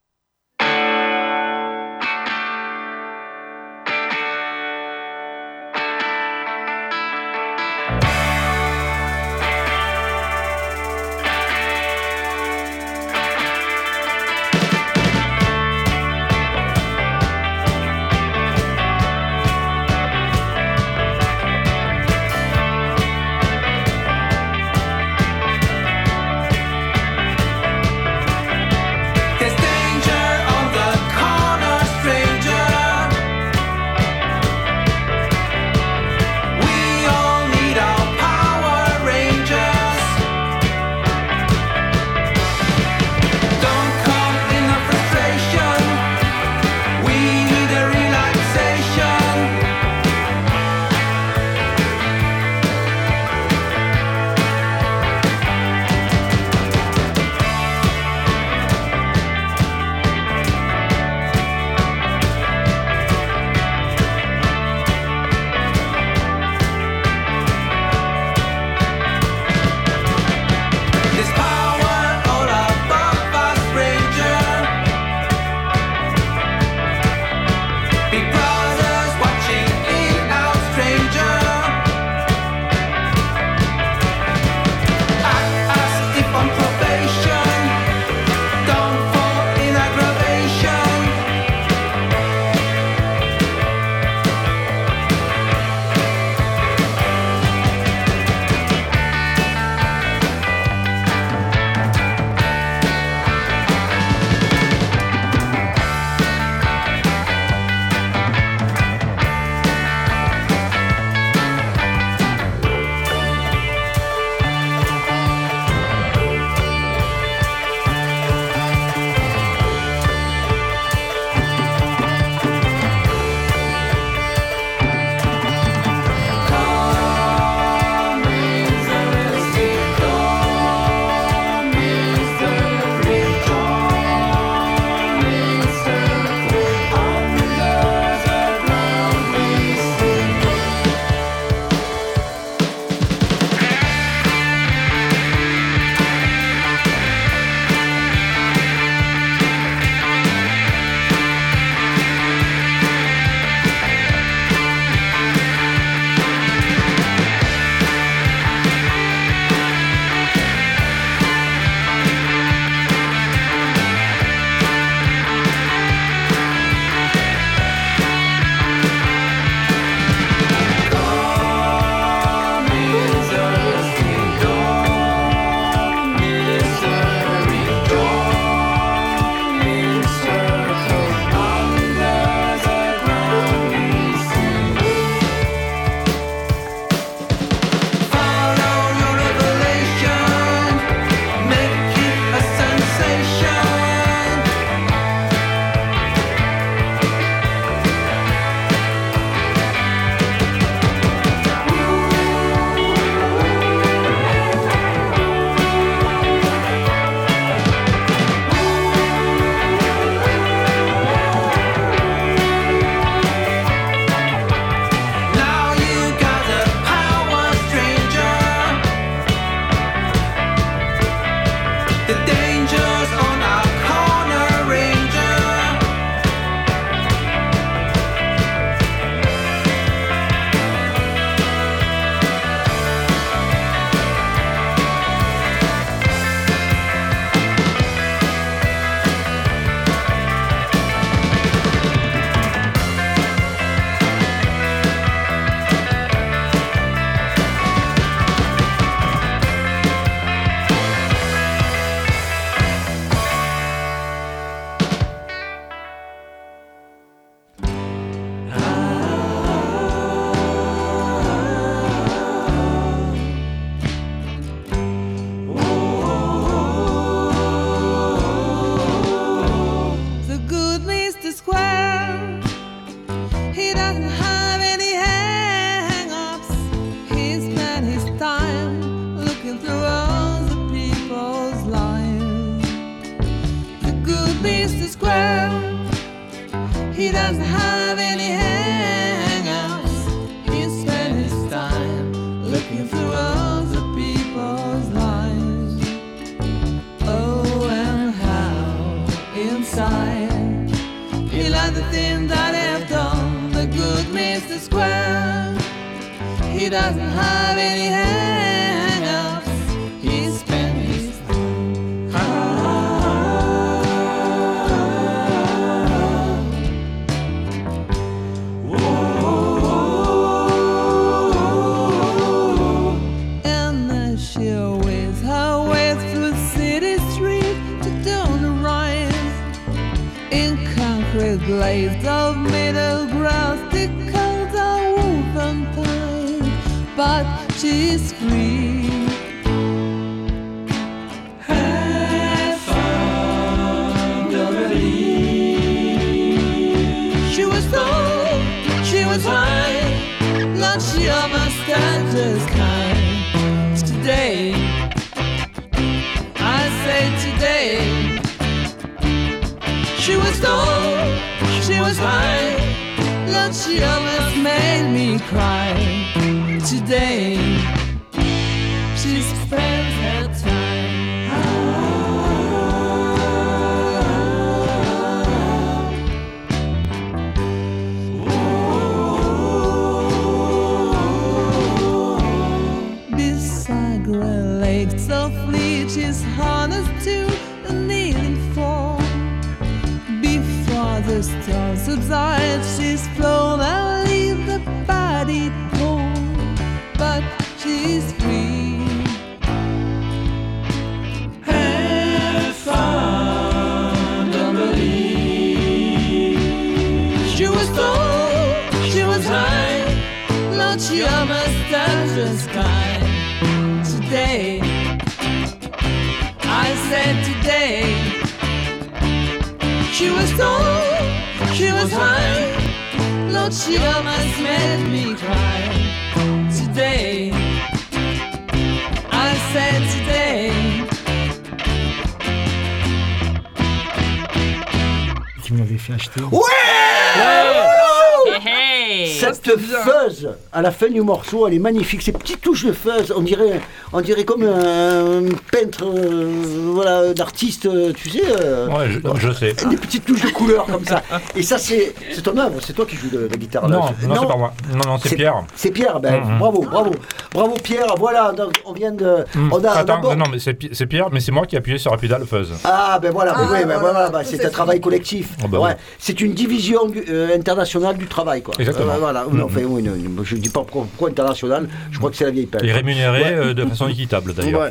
[440.78, 442.02] Fin du morceau, elle est magnifique.
[442.02, 443.60] Ces petites touches de fuzz, on dirait,
[443.92, 445.22] on dirait comme un
[445.60, 446.32] peintre, euh,
[446.74, 448.22] voilà, d'artiste, euh, tu sais.
[448.40, 448.98] euh, Ouais, je,
[449.28, 449.52] je sais.
[449.68, 451.02] Des petites touches de couleur comme ça.
[451.36, 453.68] Et ça, c'est c'est ton œuvre, c'est toi qui joues de la guitare.
[453.68, 453.76] là.
[453.76, 454.52] Non, non, c'est pas moi.
[454.72, 455.42] Non, non, c'est Pierre.
[455.54, 456.38] C'est Pierre, ben, Mhm.
[456.38, 456.90] bravo, bravo.
[457.32, 459.24] Bravo Pierre, voilà, donc, on vient de.
[459.34, 459.52] Hmm.
[459.52, 461.78] On a Attends, non, mais c'est Pi- c'est Pierre, mais c'est moi qui ai appuyé
[461.78, 462.52] sur la pédale fuzz.
[462.64, 465.28] Ah ben voilà, Ah, ouais, ben voilà, ben, c'est est un travail collectif.
[465.48, 465.70] Bah Ouais.
[465.70, 465.76] oui.
[465.98, 468.54] C'est une division euh, internationale du travail, quoi.
[468.58, 468.92] Exactement.
[468.94, 469.24] Euh, voilà.
[469.24, 469.36] Mhm.
[469.38, 472.16] Non, enfin, oui, non, non, je ne dis pas pourquoi, pourquoi international, je crois que
[472.16, 472.64] c'est la vieille pelle.
[472.64, 473.32] Et rémunéré Ouais.
[473.34, 474.60] euh, de façon équitable d'ailleurs.
[474.62, 474.70] Ouais.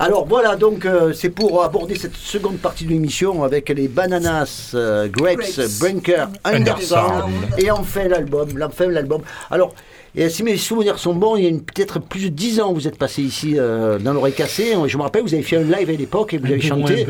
[0.00, 4.72] Alors voilà, donc euh, c'est pour aborder cette seconde partie de l'émission avec les Bananas,
[4.74, 5.68] euh, Grapes, Grapes.
[5.80, 7.24] Bunker, Undersound.
[7.58, 8.48] et enfin l'album.
[8.62, 9.22] Enfin l'album.
[9.50, 9.74] Alors,
[10.16, 12.88] et si mes souvenirs sont bons, il y a peut-être plus de 10 ans, vous
[12.88, 14.74] êtes passé ici euh, dans l'oreille cassée.
[14.86, 16.86] Je me rappelle, vous avez fait un live à l'époque et vous Un avez moins,
[16.88, 17.06] chanté.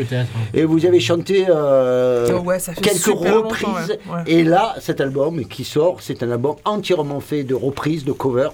[0.53, 3.91] Et vous avez chanté euh, Oh ouais, ça fait quelques reprises.
[3.91, 4.14] ouais.
[4.14, 4.23] Ouais.
[4.27, 8.53] Et là, cet album qui sort, c'est un album entièrement fait de reprises, de covers.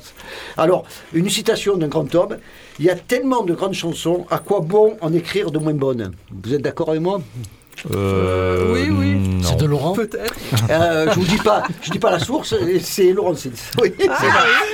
[0.57, 0.85] Alors,
[1.15, 2.37] une citation d'un grand homme.
[2.81, 6.11] Il y a tellement de grandes chansons, à quoi bon en écrire de moins bonnes?
[6.33, 7.20] Vous êtes d'accord avec moi?
[7.95, 9.16] Euh, Oui, oui.
[9.43, 10.35] C'est de Laurent Peut-être.
[10.70, 13.53] Euh, Je vous dis pas, je dis pas la source, c'est Laurent Sils.
[13.80, 14.30] Oui, Ah, vrai.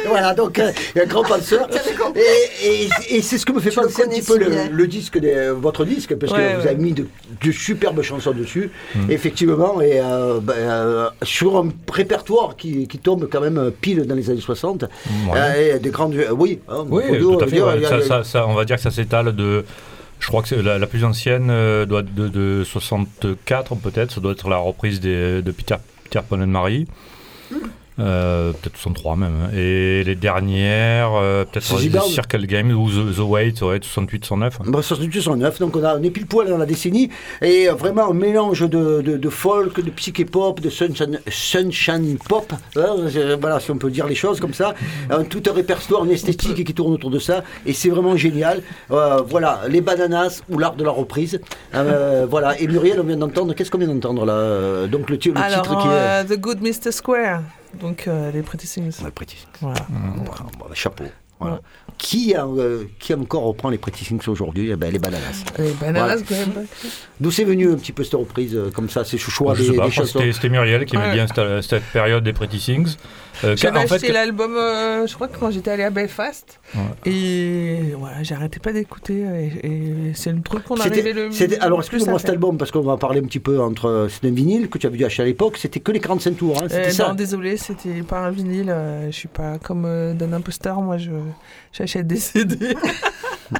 [0.08, 1.68] Voilà, donc euh, il y a un grand penseur.
[2.14, 5.18] Et, et- et c'est ce que me fait Tu penser un petit peu le, disque,
[5.18, 7.06] de, votre disque, parce que Ouais, vous avez mis de,
[7.44, 9.10] de superbes chansons dessus, Mm.
[9.10, 14.40] effectivement, et euh, sur un répertoire qui, qui tombe quand même pile dans les années
[14.40, 14.82] 60.
[14.82, 14.88] Ouais.
[15.36, 16.14] Euh, et des grandes.
[16.32, 17.52] oui, hein, Oui, tout à fait.
[17.52, 17.74] dire, ouais.
[17.76, 19.64] il y a- Ça- ça- ça- on va dire que ça s'étale de.
[20.20, 24.12] Je crois que la, la plus ancienne euh, doit de, de 64 peut-être.
[24.12, 26.86] Ça doit être la reprise des- de Peter, Peter Paul and Mary.
[28.00, 29.32] Euh, peut-être 63 même.
[29.44, 29.50] hein.
[29.56, 32.00] Et les dernières, euh, peut-être euh.
[32.00, 34.58] Circle Game ou The, The Wait, ouais, 68, 109.
[34.66, 37.10] Bah, 68, 109, donc on, a, on est pile poil dans la décennie,
[37.42, 42.52] et euh, vraiment un mélange de, de, de folk, de psyché-pop, de sunshine, sunshine pop,
[42.52, 44.74] hein, euh, voilà, si on peut dire les choses comme ça,
[45.10, 48.62] Un- tout un répertoire, une esthétique qui tourne autour de ça, et c'est vraiment génial.
[48.90, 51.40] Euh, voilà, les bananas ou l'art de la reprise.
[51.74, 54.86] Euh, voilà, et Muriel, on vient d'entendre, qu'est-ce qu'on vient d'entendre là?
[54.86, 55.90] Donc le, le Alors, titre qui est.
[55.90, 56.92] euh, The Good Mr.
[56.92, 57.42] Square.
[57.74, 59.02] Donc, euh, les Pretty Things.
[59.02, 59.46] Ouais, Pretty Things.
[59.60, 59.86] Voilà.
[59.88, 60.24] Bon,
[60.58, 61.04] bon, chapeau.
[61.38, 61.60] Voilà.
[62.02, 64.70] Qui, a, euh, qui encore reprend les Pretty Things aujourd'hui?
[64.72, 65.44] Eh ben, Les Bananas.
[65.58, 66.22] Les bananas, Voilà.
[66.26, 66.66] quand même.
[67.20, 69.68] D'où c'est venu un petit peu cette reprise euh, comme ça, ces choix je des,
[69.68, 69.90] sais pas,
[70.32, 71.12] c'était Muriel qui aimait Ouais.
[71.14, 72.96] bien cette, cette période des Pretty Things.
[73.44, 76.60] Euh, J'avais l'album, euh, je crois que quand j'étais allée à Belfast.
[76.74, 77.10] Ouais.
[77.10, 79.22] Et voilà, j'arrêtais pas d'écouter.
[79.62, 81.62] Et, et c'est le truc qu'on C'était- arrivait le.
[81.62, 83.86] alors, excuse-moi, cet album, parce qu'on va parler un petit peu entre.
[83.88, 86.36] euh, C'est un vinyle que tu avais dû acheter à l'époque, c'était que les 45
[86.36, 87.08] tours, hein, c'était Euh, ça?
[87.08, 88.68] non, désolé, c'était pas un vinyle.
[88.70, 90.80] euh, je suis pas comme euh, d'un imposteur.
[90.82, 91.10] Moi, je
[91.90, 92.76] j'achète des CD.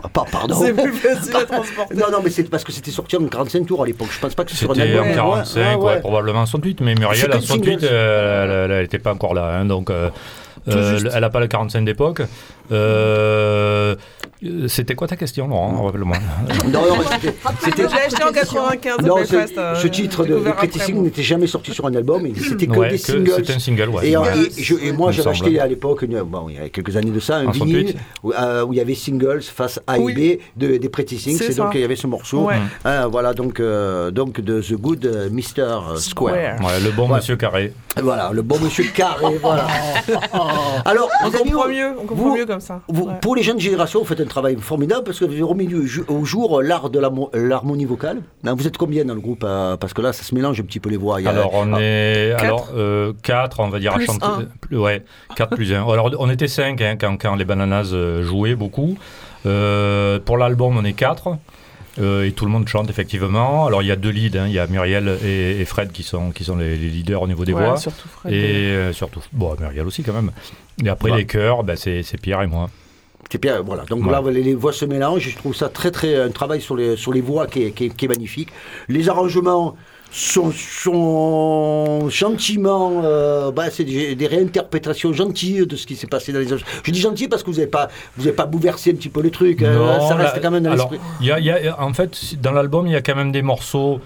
[0.03, 0.55] Ah, pas- Pardon.
[0.55, 1.95] c'est plus facile à transporter.
[1.97, 4.09] Non, non, mais c'est parce que c'était sorti en 45 tours à l'époque.
[4.13, 5.05] Je pense pas que un C'était album.
[5.05, 6.01] en Ouais, 45, ouais, ouais, ouais.
[6.01, 7.89] probablement 68, mais Muriel en le 68, single.
[7.93, 10.11] euh, elle n'était pas encore là, hein, donc euh,
[10.69, 12.23] euh, elle n'a pas le 45 d'époque.
[12.73, 13.95] Euh,
[14.69, 16.17] C'était quoi ta question, Laurent Rappelle-moi.
[16.73, 16.97] Non, non,
[17.63, 17.83] c'était-.
[17.89, 19.53] Je l'ai acheté en 95 à Non, Belfast.
[19.55, 21.03] c'est- euh, ce titre de, Pretty moi.
[21.03, 23.33] n'était jamais sorti sur un album, c'était que Ouais, des que- singles.
[23.37, 24.09] c'était un single, ouais.
[24.09, 24.31] Et, en- Ouais.
[24.57, 27.21] et je- et moi, j'avais acheté à l'époque, bon, il y a quelques années de
[27.21, 27.97] ça, un En vinyle 68.
[28.23, 30.39] où, euh, où il y avait singles face A et Oui.
[30.57, 32.45] B de, des Pretty Things, C'est et donc il y avait ce morceau.
[32.45, 32.55] Ouais.
[32.87, 35.97] Hein, voilà, donc, euh, donc de The Good Mr.
[35.99, 36.33] Square.
[36.35, 37.73] Ouais, le bon monsieur carré.
[38.01, 39.67] Voilà, le bon monsieur carré, voilà.
[40.87, 42.81] Alors, On comprend mieux, on comprend mieux comme ça.
[42.89, 43.15] vous- Ouais.
[43.23, 45.69] Pour les jeunes générations, vous faites un travail formidable parce que vous avez remis
[46.09, 46.99] au jour l'art de
[47.39, 48.19] l'harmonie vocale.
[48.45, 50.65] Hein, Vous êtes combien dans le groupe euh, Parce que là, ça se mélange un
[50.65, 51.21] petit peu les voix.
[51.21, 52.37] Il y a- Alors, on Ah, est.
[52.39, 52.45] Quatre.
[52.45, 54.27] Alors, 4, on va dire, Plus à chanter.
[54.27, 54.45] un.
[54.61, 55.03] plus- Ouais,
[55.37, 55.83] 4 plus 1.
[55.89, 58.97] Alors, on était 5 quand, quand les Bananas euh, jouaient beaucoup.
[59.47, 61.37] Euh, pour l'album, on est 4.
[61.99, 63.67] Et tout le monde chante effectivement.
[63.67, 64.47] Alors il y a deux leads, hein.
[64.47, 67.27] il y a Muriel et, et Fred qui sont, qui sont les, les leaders au
[67.29, 67.77] niveau des Ouais, voix.
[67.77, 68.33] surtout Fred.
[68.33, 68.37] Et
[68.73, 70.31] euh, surtout, bon, Muriel aussi quand même.
[70.85, 71.19] Et après Ouais.
[71.19, 72.71] les chœurs, ben, c'est c'est Pierre et moi.
[73.31, 73.85] C'est bien, voilà.
[73.85, 74.11] Donc Ouais.
[74.13, 75.29] là, les, les voix se mélangent.
[75.29, 76.17] Je trouve ça très, très.
[76.21, 78.49] Un travail sur les, sur les voix qui est, qui est- qui est magnifique.
[78.89, 79.77] Les arrangements
[80.13, 83.03] sont, sont gentiment.
[83.05, 86.47] euh, bah, c'est des, des réinterprétations gentilles de ce qui s'est passé dans les.
[86.49, 89.23] Je dis gentil parce que vous n'avez pas, vous avez pas bouleversé un petit peu
[89.23, 89.63] le truc.
[89.63, 89.73] hein.
[89.75, 90.99] Non, ça reste quand même dans l'esprit.
[91.21, 93.33] il y a- il y a- en fait, dans l'album, il y a quand même
[93.33, 94.01] des morceaux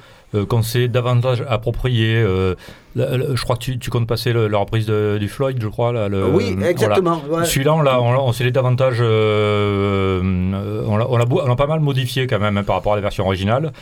[0.44, 2.16] qu'on s'est davantage appropriés.
[2.16, 2.54] euh,
[2.96, 5.92] je crois que tu, tu comptes passer le- la reprise de- du Floyd, je crois.
[5.92, 6.70] Là, le- Oui, voilà.
[6.70, 7.20] exactement.
[7.28, 7.44] ouais.
[7.44, 8.98] Celui-là, on, l'a- on, l'a- on s'est davantage.
[9.00, 12.62] euh, euh, on l'a- on l'a beau- on l'a pas mal modifié quand même hein,
[12.64, 13.72] par rapport à la version originale.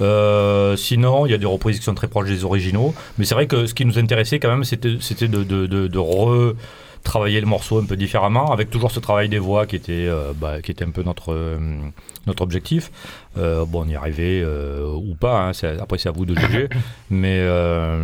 [0.00, 2.94] Euh, sinon, il y a des reprises qui sont très proches des originaux.
[3.18, 5.86] Mais c'est vrai que ce qui nous intéressait quand même, c'était c'était de, de, de,
[5.86, 9.92] de retravailler le morceau un peu différemment, avec toujours ce travail des voix qui était,
[10.08, 11.56] euh, bah, qui était un peu notre, euh,
[12.26, 12.90] notre objectif.
[13.38, 16.34] Euh, bon, on y arrivait euh, ou pas, hein, c'est- après c'est à vous de
[16.38, 16.68] juger.
[17.10, 17.38] mais.
[17.40, 17.98] euh,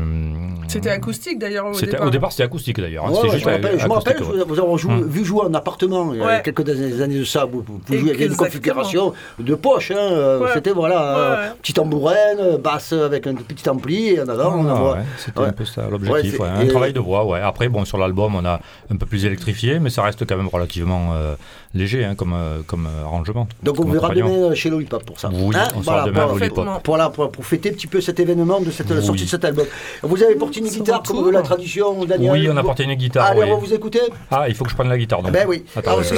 [0.69, 2.07] C'était acoustique d'ailleurs au c'était- départ.
[2.07, 3.07] au départ, c'était acoustique d'ailleurs.
[3.07, 4.45] hein, Ouais, c'était ouais, juste je me rappelle, je me acoustique, rappelle ouais.
[4.47, 5.05] vous joué- Hum.
[5.07, 6.43] vu jouer en appartement il y a Ouais.
[6.45, 7.45] quelques années, années de ça.
[7.45, 9.91] Vous, vous, jouez avec une configuration de poche.
[9.91, 10.49] hein, Ouais.
[10.55, 11.55] C'était voilà, euh, Ouais, ouais.
[11.63, 14.57] petit tambourine, basse avec un petit ampli et en avant.
[14.57, 15.47] on Ah, C'était Ouais.
[15.47, 16.39] un peu ça l'objectif.
[16.39, 17.41] Ouais, ouais, c'est- Un et- travail de voix, ouais.
[17.41, 18.61] Après, bon, sur l'album, on a
[18.91, 21.35] un peu plus électrifié, mais ça reste quand même relativement euh,
[21.75, 22.35] léger hein, comme,
[22.67, 23.47] comme arrangement.
[23.63, 25.22] Donc on verra demain chez Lollipop pour ça.
[25.33, 28.19] Oui, Hein, on sera demain pour, pour, la- pour- pour fêter un petit peu cet
[28.21, 29.05] événement de cette la Oui.
[29.07, 29.67] sortie de cet album.
[30.03, 33.27] Vous avez porté une guitare comme la tradition, Daniel Oui, on a porté une guitare.
[33.27, 33.49] Allez, oui.
[33.51, 34.01] on va vous écouter
[34.31, 35.23] Ah, il faut que je prenne la guitare.
[35.23, 35.33] Donc.
[35.33, 35.65] Ben oui.
[35.77, 36.11] Est-ce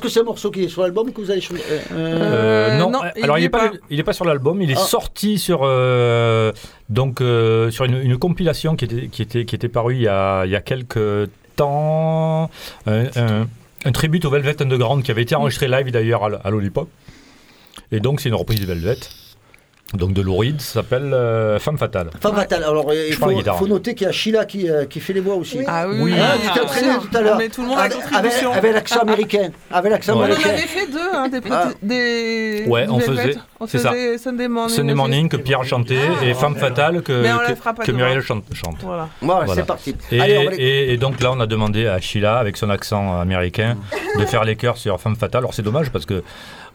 [0.00, 2.78] que c'est un morceau- qui est sur l'album que vous avez chanté euh, Euh, Euh,
[2.78, 3.76] non, non, alors il n'est est pas, pas.
[3.90, 4.80] il est pas sur l'album, il est Ah.
[4.80, 6.52] sorti sur euh,
[6.88, 10.08] donc euh, sur une, une compilation qui était qui était qui était parue il y
[10.08, 12.50] a il y a quelques temps,
[12.86, 13.46] un, un,
[13.84, 16.88] un tribute au Velvet Underground qui avait été enregistré live d'ailleurs à, à Lollipop.
[17.92, 18.98] Et donc c'est une reprise de Velvet.
[19.94, 22.10] Donc de Lou Reed, ça s'appelle euh, Femme fatale.
[22.20, 22.64] Femme fatale.
[22.64, 25.60] Alors, il faut, noter qu'il y a Sheila qui, euh, qui fait les voix aussi.
[25.64, 26.14] Ah oui, Oui.
[26.20, 27.08] Ah, tu t'es bien entraîné sûr.
[27.08, 27.38] tout à l'heure.
[27.38, 28.50] Mais tout le monde a Avec, contribution.
[28.50, 29.50] avec- avec l'accent américain.
[29.70, 30.18] Avec l'accent Ouais.
[30.18, 30.48] On en américain.
[30.50, 31.68] avait fait deux, hein, des, Ah.
[31.80, 33.92] des Ouais, on faisait- On c'est ça.
[33.92, 34.74] faisait Sunday Morning.
[34.74, 34.94] Sunday.
[34.94, 37.22] Morning que Pierre chantait et Femme fatale que,
[37.84, 37.92] que.
[37.92, 38.42] Muriel chante.
[38.54, 38.78] chante.
[38.82, 39.08] Voilà.
[39.22, 39.60] Voilà, Voilà.
[39.62, 39.94] c'est parti.
[40.10, 43.20] Et, Allez, les- et- et donc là, on a demandé à Sheila, avec son accent
[43.20, 43.76] américain,
[44.18, 45.38] de faire les chœurs sur Femme Fatale.
[45.42, 46.24] Alors c'est dommage parce que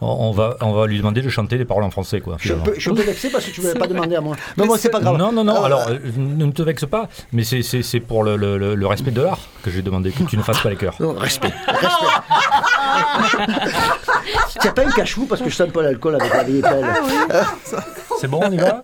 [0.02, 2.22] on, va, on va lui demander de chanter les paroles en français.
[2.22, 2.66] Quoi, Je suis un finalement.
[2.72, 4.36] peu, je suis un peu vexé parce que tu ne m'avais pas demandé à moi.
[4.58, 5.18] Mais bon, c'est pas grave.
[5.18, 8.24] Non, non, non, Euh, alors euh, ne te vexe pas, mais c'est- c'est c'est pour
[8.24, 10.70] le, le- le- le respect de l'art que j'ai demandé que tu ne fasses pas
[10.70, 10.96] les chœurs.
[11.00, 11.52] Non, respect.
[11.68, 12.06] respect.
[14.60, 16.86] Tiens pas un cachou parce que je un peu l'alcool avec la vieille pelle.
[18.20, 18.84] C'est bon, on y va?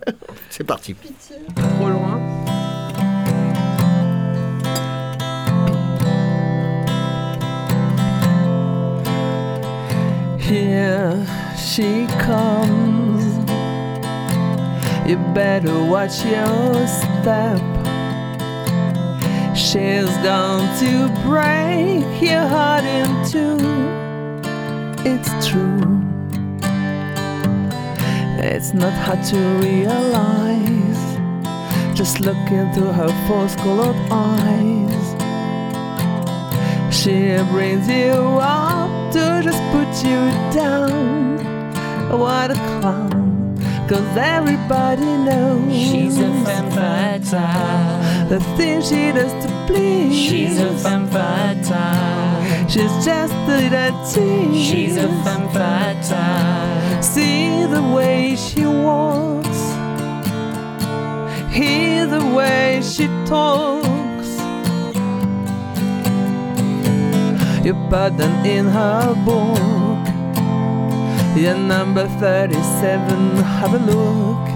[0.50, 0.94] C'est parti.
[1.78, 2.18] Trop loin.
[10.48, 11.26] Here
[11.58, 13.22] she comes.
[15.06, 17.60] You better watch your step.
[19.54, 23.58] She's going to break your heart in two.
[25.04, 26.00] It's true.
[28.42, 31.02] It's not hard to realize.
[31.94, 35.08] Just look into her false colored eyes.
[36.90, 40.20] She brings you up to just put you
[40.52, 41.38] down.
[42.18, 43.56] What a clown,
[43.88, 48.28] cause everybody knows She's a femme fatale.
[48.28, 50.16] the things she does to please.
[50.16, 52.68] She's a femme fatale.
[52.68, 54.66] She's just a little tease.
[54.68, 57.02] She's a femme fatale.
[57.02, 59.60] See the way she walks,
[61.52, 63.97] hear the way she talks.
[67.70, 69.58] Them in her book.
[71.36, 74.48] Yeah, number 37, have a look.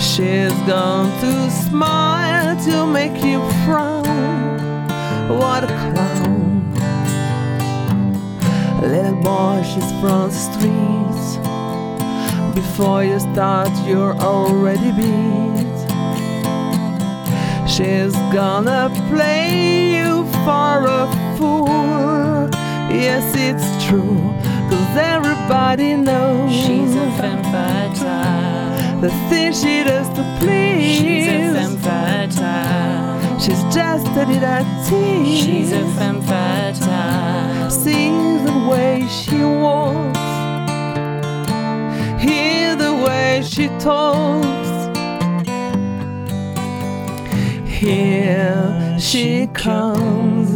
[0.00, 4.88] She's gone to smile to make you frown.
[5.28, 6.72] What a clown.
[8.80, 11.36] Little boy, she's from the streets.
[12.54, 15.79] Before you start, you're already beat.
[17.80, 21.08] She's gonna play you for a
[21.38, 22.50] fool.
[22.92, 24.20] Yes, it's true,
[24.68, 29.00] cause everybody knows She's a femme fatale.
[29.00, 30.98] the thing she does to please.
[30.98, 33.40] She's a femme fatale.
[33.40, 35.24] She's just a little.
[35.24, 37.70] She's a femme fatale.
[37.70, 38.10] See
[38.44, 40.18] the way she walks,
[42.22, 44.49] hear the way she talks.
[47.80, 50.50] Here she comes.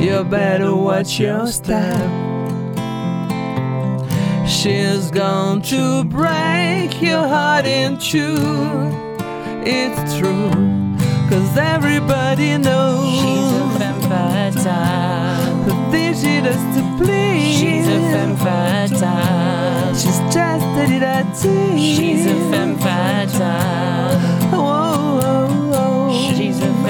[0.00, 2.08] You better watch your step.
[4.48, 8.38] She's going to break your heart in two.
[9.66, 10.48] It's true,
[11.28, 15.64] cause everybody knows She's a femme fatale.
[15.66, 17.58] the things she does to please.
[17.58, 19.94] She's a femme fatale.
[19.96, 20.61] She's just a little tease.
[20.74, 24.18] She's a femme fatale.
[24.50, 26.32] Whoa, whoa, whoa.
[26.34, 26.81] She's a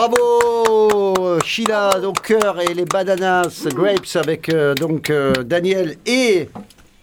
[0.00, 6.48] Bravo Sheila, donc cœur et les bananas grapes avec euh, donc euh, Daniel et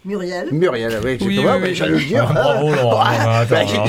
[0.04, 0.48] Muriel.
[0.52, 1.00] Muriel.
[1.04, 2.32] Oui, Oui, oui, j'allais le dire.
[2.32, 3.44] Bah,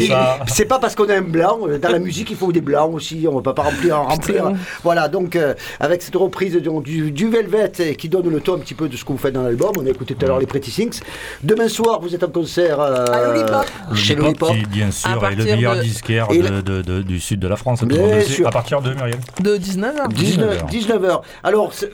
[0.08, 1.60] ça- C'est pas parce qu'on a un blanc.
[1.68, 3.26] euh, Dans la musique, il faut des blancs aussi.
[3.32, 4.00] On ne peut pas remplir.
[4.00, 4.52] en remplir.
[4.84, 8.56] Voilà, donc euh, avec cette reprise donc, du, du Velvet euh, qui donne le ton
[8.56, 9.72] un petit peu de ce que vous faites dans l'album.
[9.78, 11.00] On a écouté tout à l'heure les Pretty Things.
[11.44, 13.66] Demain soir, vous êtes en concert euh, À Lollipop.
[13.96, 14.50] chez Lollipop.
[14.52, 17.48] qui, bien sûr, est le meilleur de- disquaire Et de, de- de- du sud de
[17.48, 17.84] la France.
[17.84, 18.48] Bien sûr.
[18.48, 19.20] À partir de Muriel.
[19.42, 20.08] De 19h.
[20.14, 21.22] 19, 19h.
[21.44, 21.92] Alors, c'est-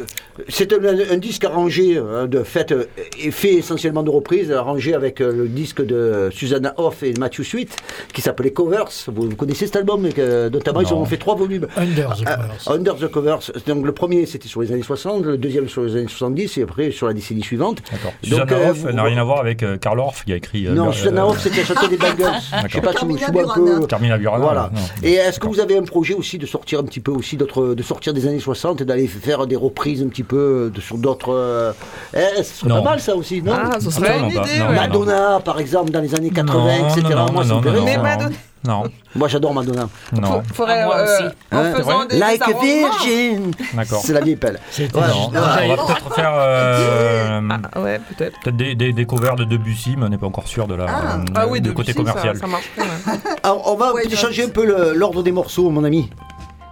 [0.74, 2.86] un, un disque arrangé, euh, de fait, euh,
[3.22, 7.42] et fait essentiellement de reprises, arrangé avec euh, le disque de Susanna Hoff et Matthew
[7.44, 7.76] Sweet,
[8.14, 8.88] qui s'appelait Covers.
[9.08, 11.00] Vous, vous connaissez cet album, que, notamment, ils Non.
[11.02, 11.68] ont fait trois volumes.
[11.76, 12.72] Under the Ah, Covers.
[12.72, 13.52] Under the Covers.
[13.68, 16.64] Donc, le premier, c'était sur les années 60, le deuxième sur les années 70, et
[16.64, 17.80] après sur la décennie suivante.
[18.24, 20.68] Susanna euh, Hoff n'a rien à voir avec euh, Karl Orff qui a écrit.
[20.68, 22.24] euh, Non, Susanna euh, Hoff, c'était la chanteuse des Bangles.
[22.68, 23.88] Je sais pas si vous un peu.
[23.88, 24.44] Carmina Burana.
[24.46, 24.70] Voilà.
[24.74, 24.82] non.
[25.04, 27.74] Et est-ce que vous avez un projet aussi de sortir un petit peu aussi d'autres,
[27.74, 30.98] de sortir des années 60 et d'aller faire des reprises un petit peu de, sur
[30.98, 31.34] d'autres.
[31.34, 31.72] euh,
[32.16, 32.84] Eh, ce serait Non.
[32.84, 33.54] pas mal ça aussi, non?
[33.56, 34.16] Ah, ce pas.
[34.18, 34.62] idée.
[34.62, 34.76] Ouais.
[34.76, 37.02] Madonna, par exemple, dans les années 80, Non, etc.
[37.32, 37.78] Moi, ça non, me plairait.
[37.80, 38.36] non, Mais Madonna-
[38.68, 38.84] Non,
[39.16, 39.88] Moi, j'adore Madonna.
[40.20, 40.42] non.
[40.54, 41.24] Faudrait, Ah, moi euh, aussi.
[41.52, 43.52] en Hein, faisant c'est des Like a virgin.
[43.76, 44.02] D'accord.
[44.04, 44.60] C'est la vieille pelle.
[44.92, 45.14] Voilà.
[45.14, 47.42] Non, Ah, on va peut-être faire euh,
[47.74, 48.40] Ah, ouais, peut-être.
[48.42, 50.86] peut-être des, des, des covers de Debussy, mais on n'est pas encore sûr de la,
[50.90, 51.16] Ah.
[51.18, 52.38] euh, Ah oui, du de côté ça- commercial.
[52.38, 53.20] Ça, marcherait, ouais.
[53.44, 54.66] Alors, on va Ouais, changer un peu
[54.96, 56.10] l'ordre des morceaux, mon ami.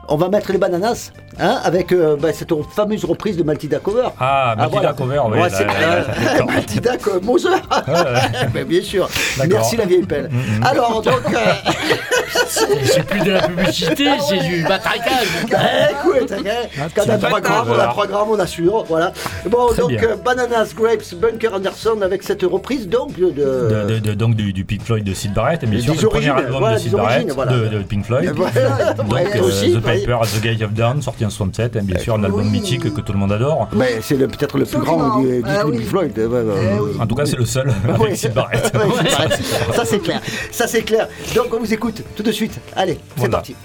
[0.09, 4.09] On va mettre les bananas hein, avec euh, bah, cette fameuse reprise de Maltida Cover.
[4.19, 4.93] Ah, Matilda voilà.
[4.93, 5.39] Cover, oui.
[5.39, 6.43] Ouais, c'est.
[6.45, 6.91] Maltida
[7.21, 7.49] Moser.
[8.53, 9.09] Ben, bien sûr.
[9.47, 10.29] Merci la vieille pelle.
[10.29, 11.13] Mm, Alors, donc.
[11.33, 11.71] euh,
[12.47, 15.27] C'est plus de la publicité, c'est du matraquage.
[15.49, 17.87] Eh, écoute, hein, quand on a petit 3 grammes, on a cover.
[17.89, 18.83] 3 grammes, on assure.
[18.87, 19.13] Voilà.
[19.49, 23.29] Bon, Très donc, euh, Bananas, Grapes, Bunker Anderson avec cette reprise donc de.
[23.31, 26.01] De, de- de- donc du, du Pink Floyd de Sid Barrett, et bien sûr, c'est
[26.03, 28.31] le premier album voilà, de Sid Barrett, de, Pink Floyd.
[28.35, 28.93] Voilà.
[28.93, 31.99] Donc Ouais, euh, aussi, The at the Gate of Dawn, sorti en 67, et bien
[31.99, 32.49] sûr un album Oui.
[32.51, 33.69] mythique que tout le monde adore.
[33.75, 35.77] Mais c'est le- peut-être le plus grand du disque Ah de oui.
[35.77, 36.17] Pink Floyd.
[36.17, 36.99] ouais.
[36.99, 38.71] En tout cas, c'est le seul avec Sid Barrett.
[38.73, 39.75] Ouais, Sid Barrett.
[39.75, 40.21] Ça c'est clair.
[40.51, 41.07] Ça c'est clair.
[41.35, 42.59] Donc on vous écoute tout de suite.
[42.75, 43.31] Allez, c'est Voilà.
[43.37, 43.55] parti.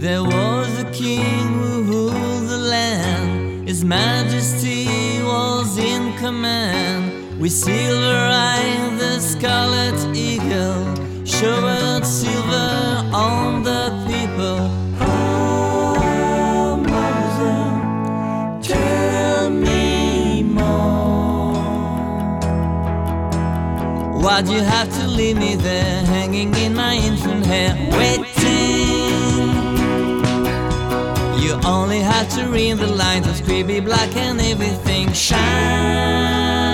[0.00, 3.68] There was a king who ruled the land.
[3.68, 4.88] His majesty
[5.22, 7.01] was in command.
[7.42, 10.94] With silver eye, the scarlet eagle
[11.26, 14.70] showered silver on the people.
[15.00, 15.96] Oh,
[18.62, 21.54] tell me more.
[24.22, 28.30] Why'd you have to leave me there, hanging in my infant hair, waiting?
[31.42, 36.71] You only had to read the lines of scribby black and everything the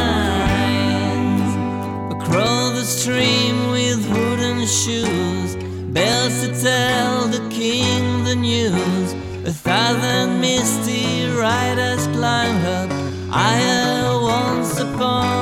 [2.88, 5.56] stream with wooden shoes.
[5.92, 9.12] Bells to tell the king the news.
[9.46, 12.90] A thousand misty riders climb up
[13.30, 15.37] higher once upon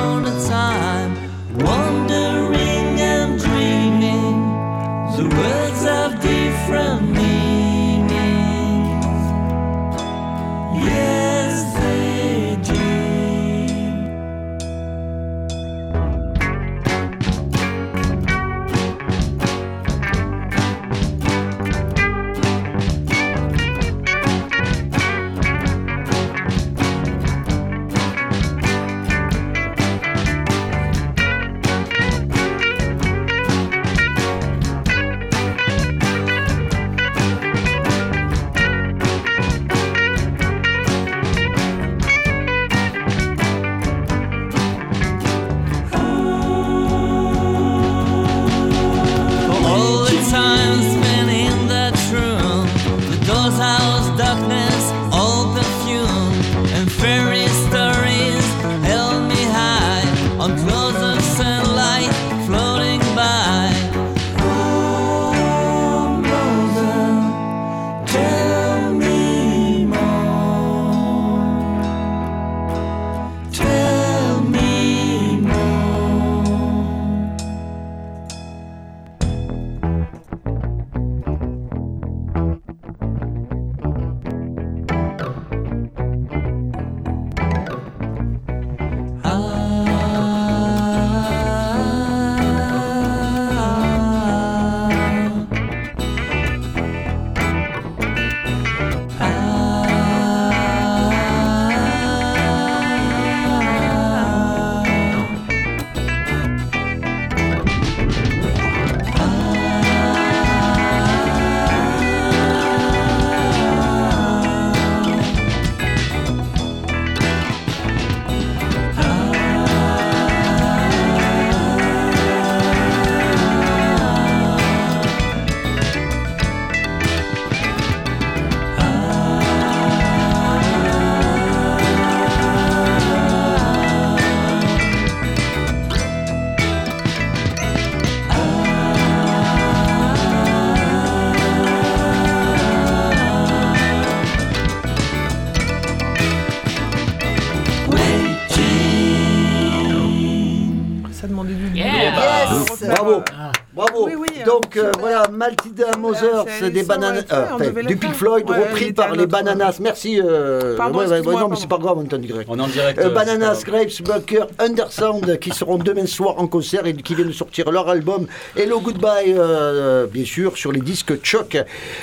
[156.06, 158.14] Mother, c'est des bananas, euh, du Pink.
[158.14, 159.78] Floyd, repris par les Bananas.
[159.80, 160.20] Merci.
[160.22, 162.48] euh, Pardon, ouais, ouais, ouais, excuse-moi, non, mais c'est pas grave, on est en direct.
[162.50, 162.98] On est en direct.
[162.98, 167.28] Euh, euh, Bananas, Grapes, Bunker, Undersound qui seront demain soir en concert et qui viennent
[167.28, 168.26] de sortir leur album
[168.56, 171.56] Hello Goodbye, euh, bien sûr, sur les disques Choc.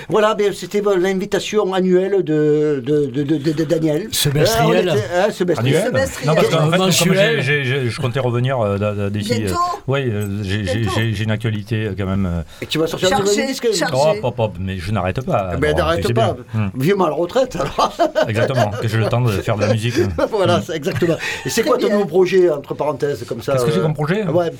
[0.10, 4.08] Voilà, ben, c'était euh, l'invitation annuelle de, de, de, de, de- de Daniel.
[4.12, 4.90] Semestriel.
[4.90, 5.86] Euh, hein, semestriel.
[6.26, 9.40] Non, parce qu'en fait, je comptais revenir euh, d'ici.
[9.42, 10.12] Bientôt oui,
[10.44, 12.26] j'ai- une actualité euh, quand même.
[12.26, 15.52] euh, Et tu vas sortir un disque Oh, hop, hop, mais je n'arrête pas.
[15.54, 16.36] Eh ben, n'arrête pas.
[16.74, 16.96] bien.
[16.96, 17.02] Hmm.
[17.02, 17.94] À la retraite, alors.
[18.28, 19.96] Exactement, que j'ai le temps de faire de la musique.
[20.32, 21.16] voilà, c'est exactement.
[21.46, 23.94] Et c'est quoi ton nouveau projet, entre parenthèses, comme ça Qu'est-ce que j'ai euh, comme
[23.94, 24.52] projet Ouais.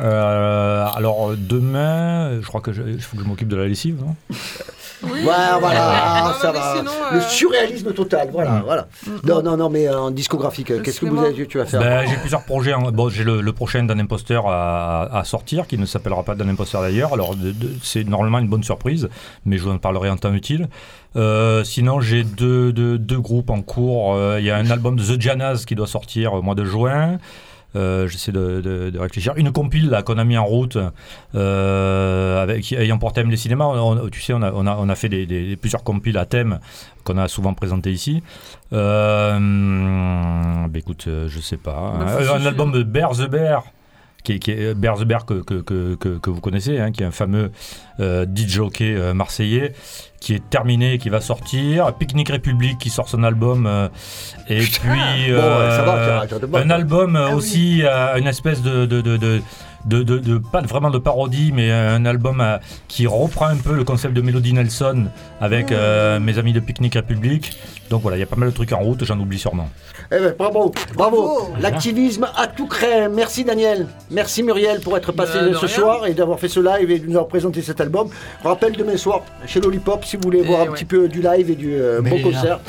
[0.00, 3.66] Euh, alors euh, demain, je crois que je- il faut que je m'occupe de la
[3.66, 4.00] lessive.
[4.00, 4.14] non
[5.02, 5.20] Ouais,
[5.60, 6.74] voilà, Non, ça va.
[6.76, 8.62] sinon, Le euh, surréalisme total, voilà, Mm.
[8.64, 8.88] voilà.
[9.24, 12.06] Non, non, non, mais euh, en discographique, qu'est-ce que vous avez, tu vas faire Ben,
[12.08, 12.74] J'ai plusieurs projets.
[12.74, 16.34] en- Bon, j'ai le, le prochain d'un imposteur à, à sortir, qui ne s'appellera pas
[16.34, 17.12] d'un imposteur d'ailleurs.
[17.14, 19.08] Alors, de- de- c'est normalement une bonne surprise,
[19.46, 20.68] mais je vous en parlerai en temps utile.
[21.16, 24.14] Euh, sinon, j'ai deux, deux, deux groupes en cours.
[24.14, 26.64] Euh, Il y a un album de The Janas qui doit sortir au mois de
[26.64, 27.18] juin.
[27.74, 29.32] Euh, J'essaie de, de- de réfléchir.
[29.36, 30.76] Une compile là, qu'on a mis en route
[31.34, 33.64] euh, avec, ayant pour thème les cinémas.
[33.64, 36.18] On- on- tu sais, on a, on a, on a fait des, des- plusieurs compiles
[36.18, 36.58] à thème
[37.04, 38.22] qu'on a souvent présenté ici.
[38.72, 39.38] Euh,
[40.68, 41.94] bah, écoute, euh, je sais pas.
[42.00, 42.46] Un chercher.
[42.46, 43.62] album de Bear the Bear.
[44.24, 47.06] Qui est, qui est- Bear the Bear que, que, que, vous connaissez, hein, qui est
[47.06, 47.50] un fameux
[47.98, 49.72] euh, DJ euh, marseillais,
[50.20, 51.92] qui est terminé, qui va sortir.
[51.96, 53.66] Picnic République qui sort son album.
[53.66, 53.88] euh,
[54.48, 54.78] et puis.
[54.88, 55.32] Bon, ouais,
[55.84, 56.20] va, euh,
[56.54, 58.86] un album euh, aussi, euh, une espèce de.
[58.86, 59.42] de, de, de
[59.84, 62.58] de, de- de- pas vraiment de parodie, mais un album euh,
[62.88, 65.06] qui reprend un peu le concept de Melody Nelson
[65.40, 67.56] avec euh, mes amis de Picnic République.
[67.90, 69.68] Donc voilà, il y a pas mal de trucs en route, j'en oublie sûrement.
[70.10, 71.48] Eh ben, bravo, bravo.
[71.60, 73.08] L'activisme à tout craint.
[73.10, 73.86] Merci Daniel.
[74.10, 75.68] Merci Muriel pour être passé de ce rien.
[75.68, 78.08] soir et d'avoir fait ce live et de nous avoir présenté cet album.
[78.42, 81.50] Je rappelle demain soir chez Lollipop si vous voulez voir un petit peu du live
[81.50, 82.60] et du euh, bon concert.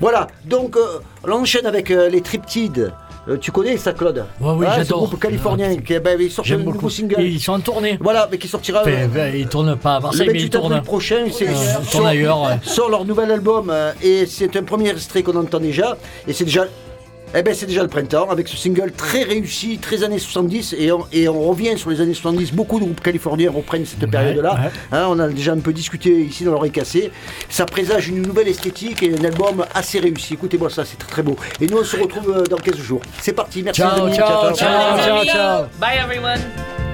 [0.00, 2.92] Voilà, donc euh, on enchaîne avec euh, les Triptides.
[3.26, 5.06] Euh, tu connais ça, Claude Ouais, oui, Ce j'adore.
[5.06, 7.20] groupe californien qui ben, il sort un nouveau single.
[7.22, 7.98] Ils sont en tournée.
[8.00, 8.82] Voilà, mais qui sortira.
[8.82, 10.82] Enfin, euh, ils tournent pas à le Marseille, mais ils 28 avril tournent.
[10.82, 11.52] prochain, c'est Euh,
[11.82, 15.60] ils tournent ailleurs, sort leur nouvel album euh, et c'est un premier extrait qu'on entend
[15.60, 15.96] déjà
[16.28, 16.66] et c'est déjà
[17.34, 20.92] eh ben c'est déjà le printemps avec ce single très réussi, très années 70 et
[20.92, 22.52] on, et on revient sur les années 70.
[22.52, 24.54] Beaucoup de groupes californiens reprennent cette période-là.
[24.54, 24.70] ouais.
[24.92, 27.10] Hein, on a déjà un peu discuté ici dans l'oreille cassée.
[27.48, 30.34] Ça présage une nouvelle esthétique et un album assez réussi.
[30.34, 31.36] Écoutez-moi ça, c'est très très beau.
[31.60, 33.00] Et nous on se retrouve euh, dans 15 jours.
[33.20, 34.16] C'est parti, merci Ciao, les amis.
[34.16, 35.64] ciao, ciao, Ciao, ciao, ciao.
[35.80, 36.93] Bye everyone.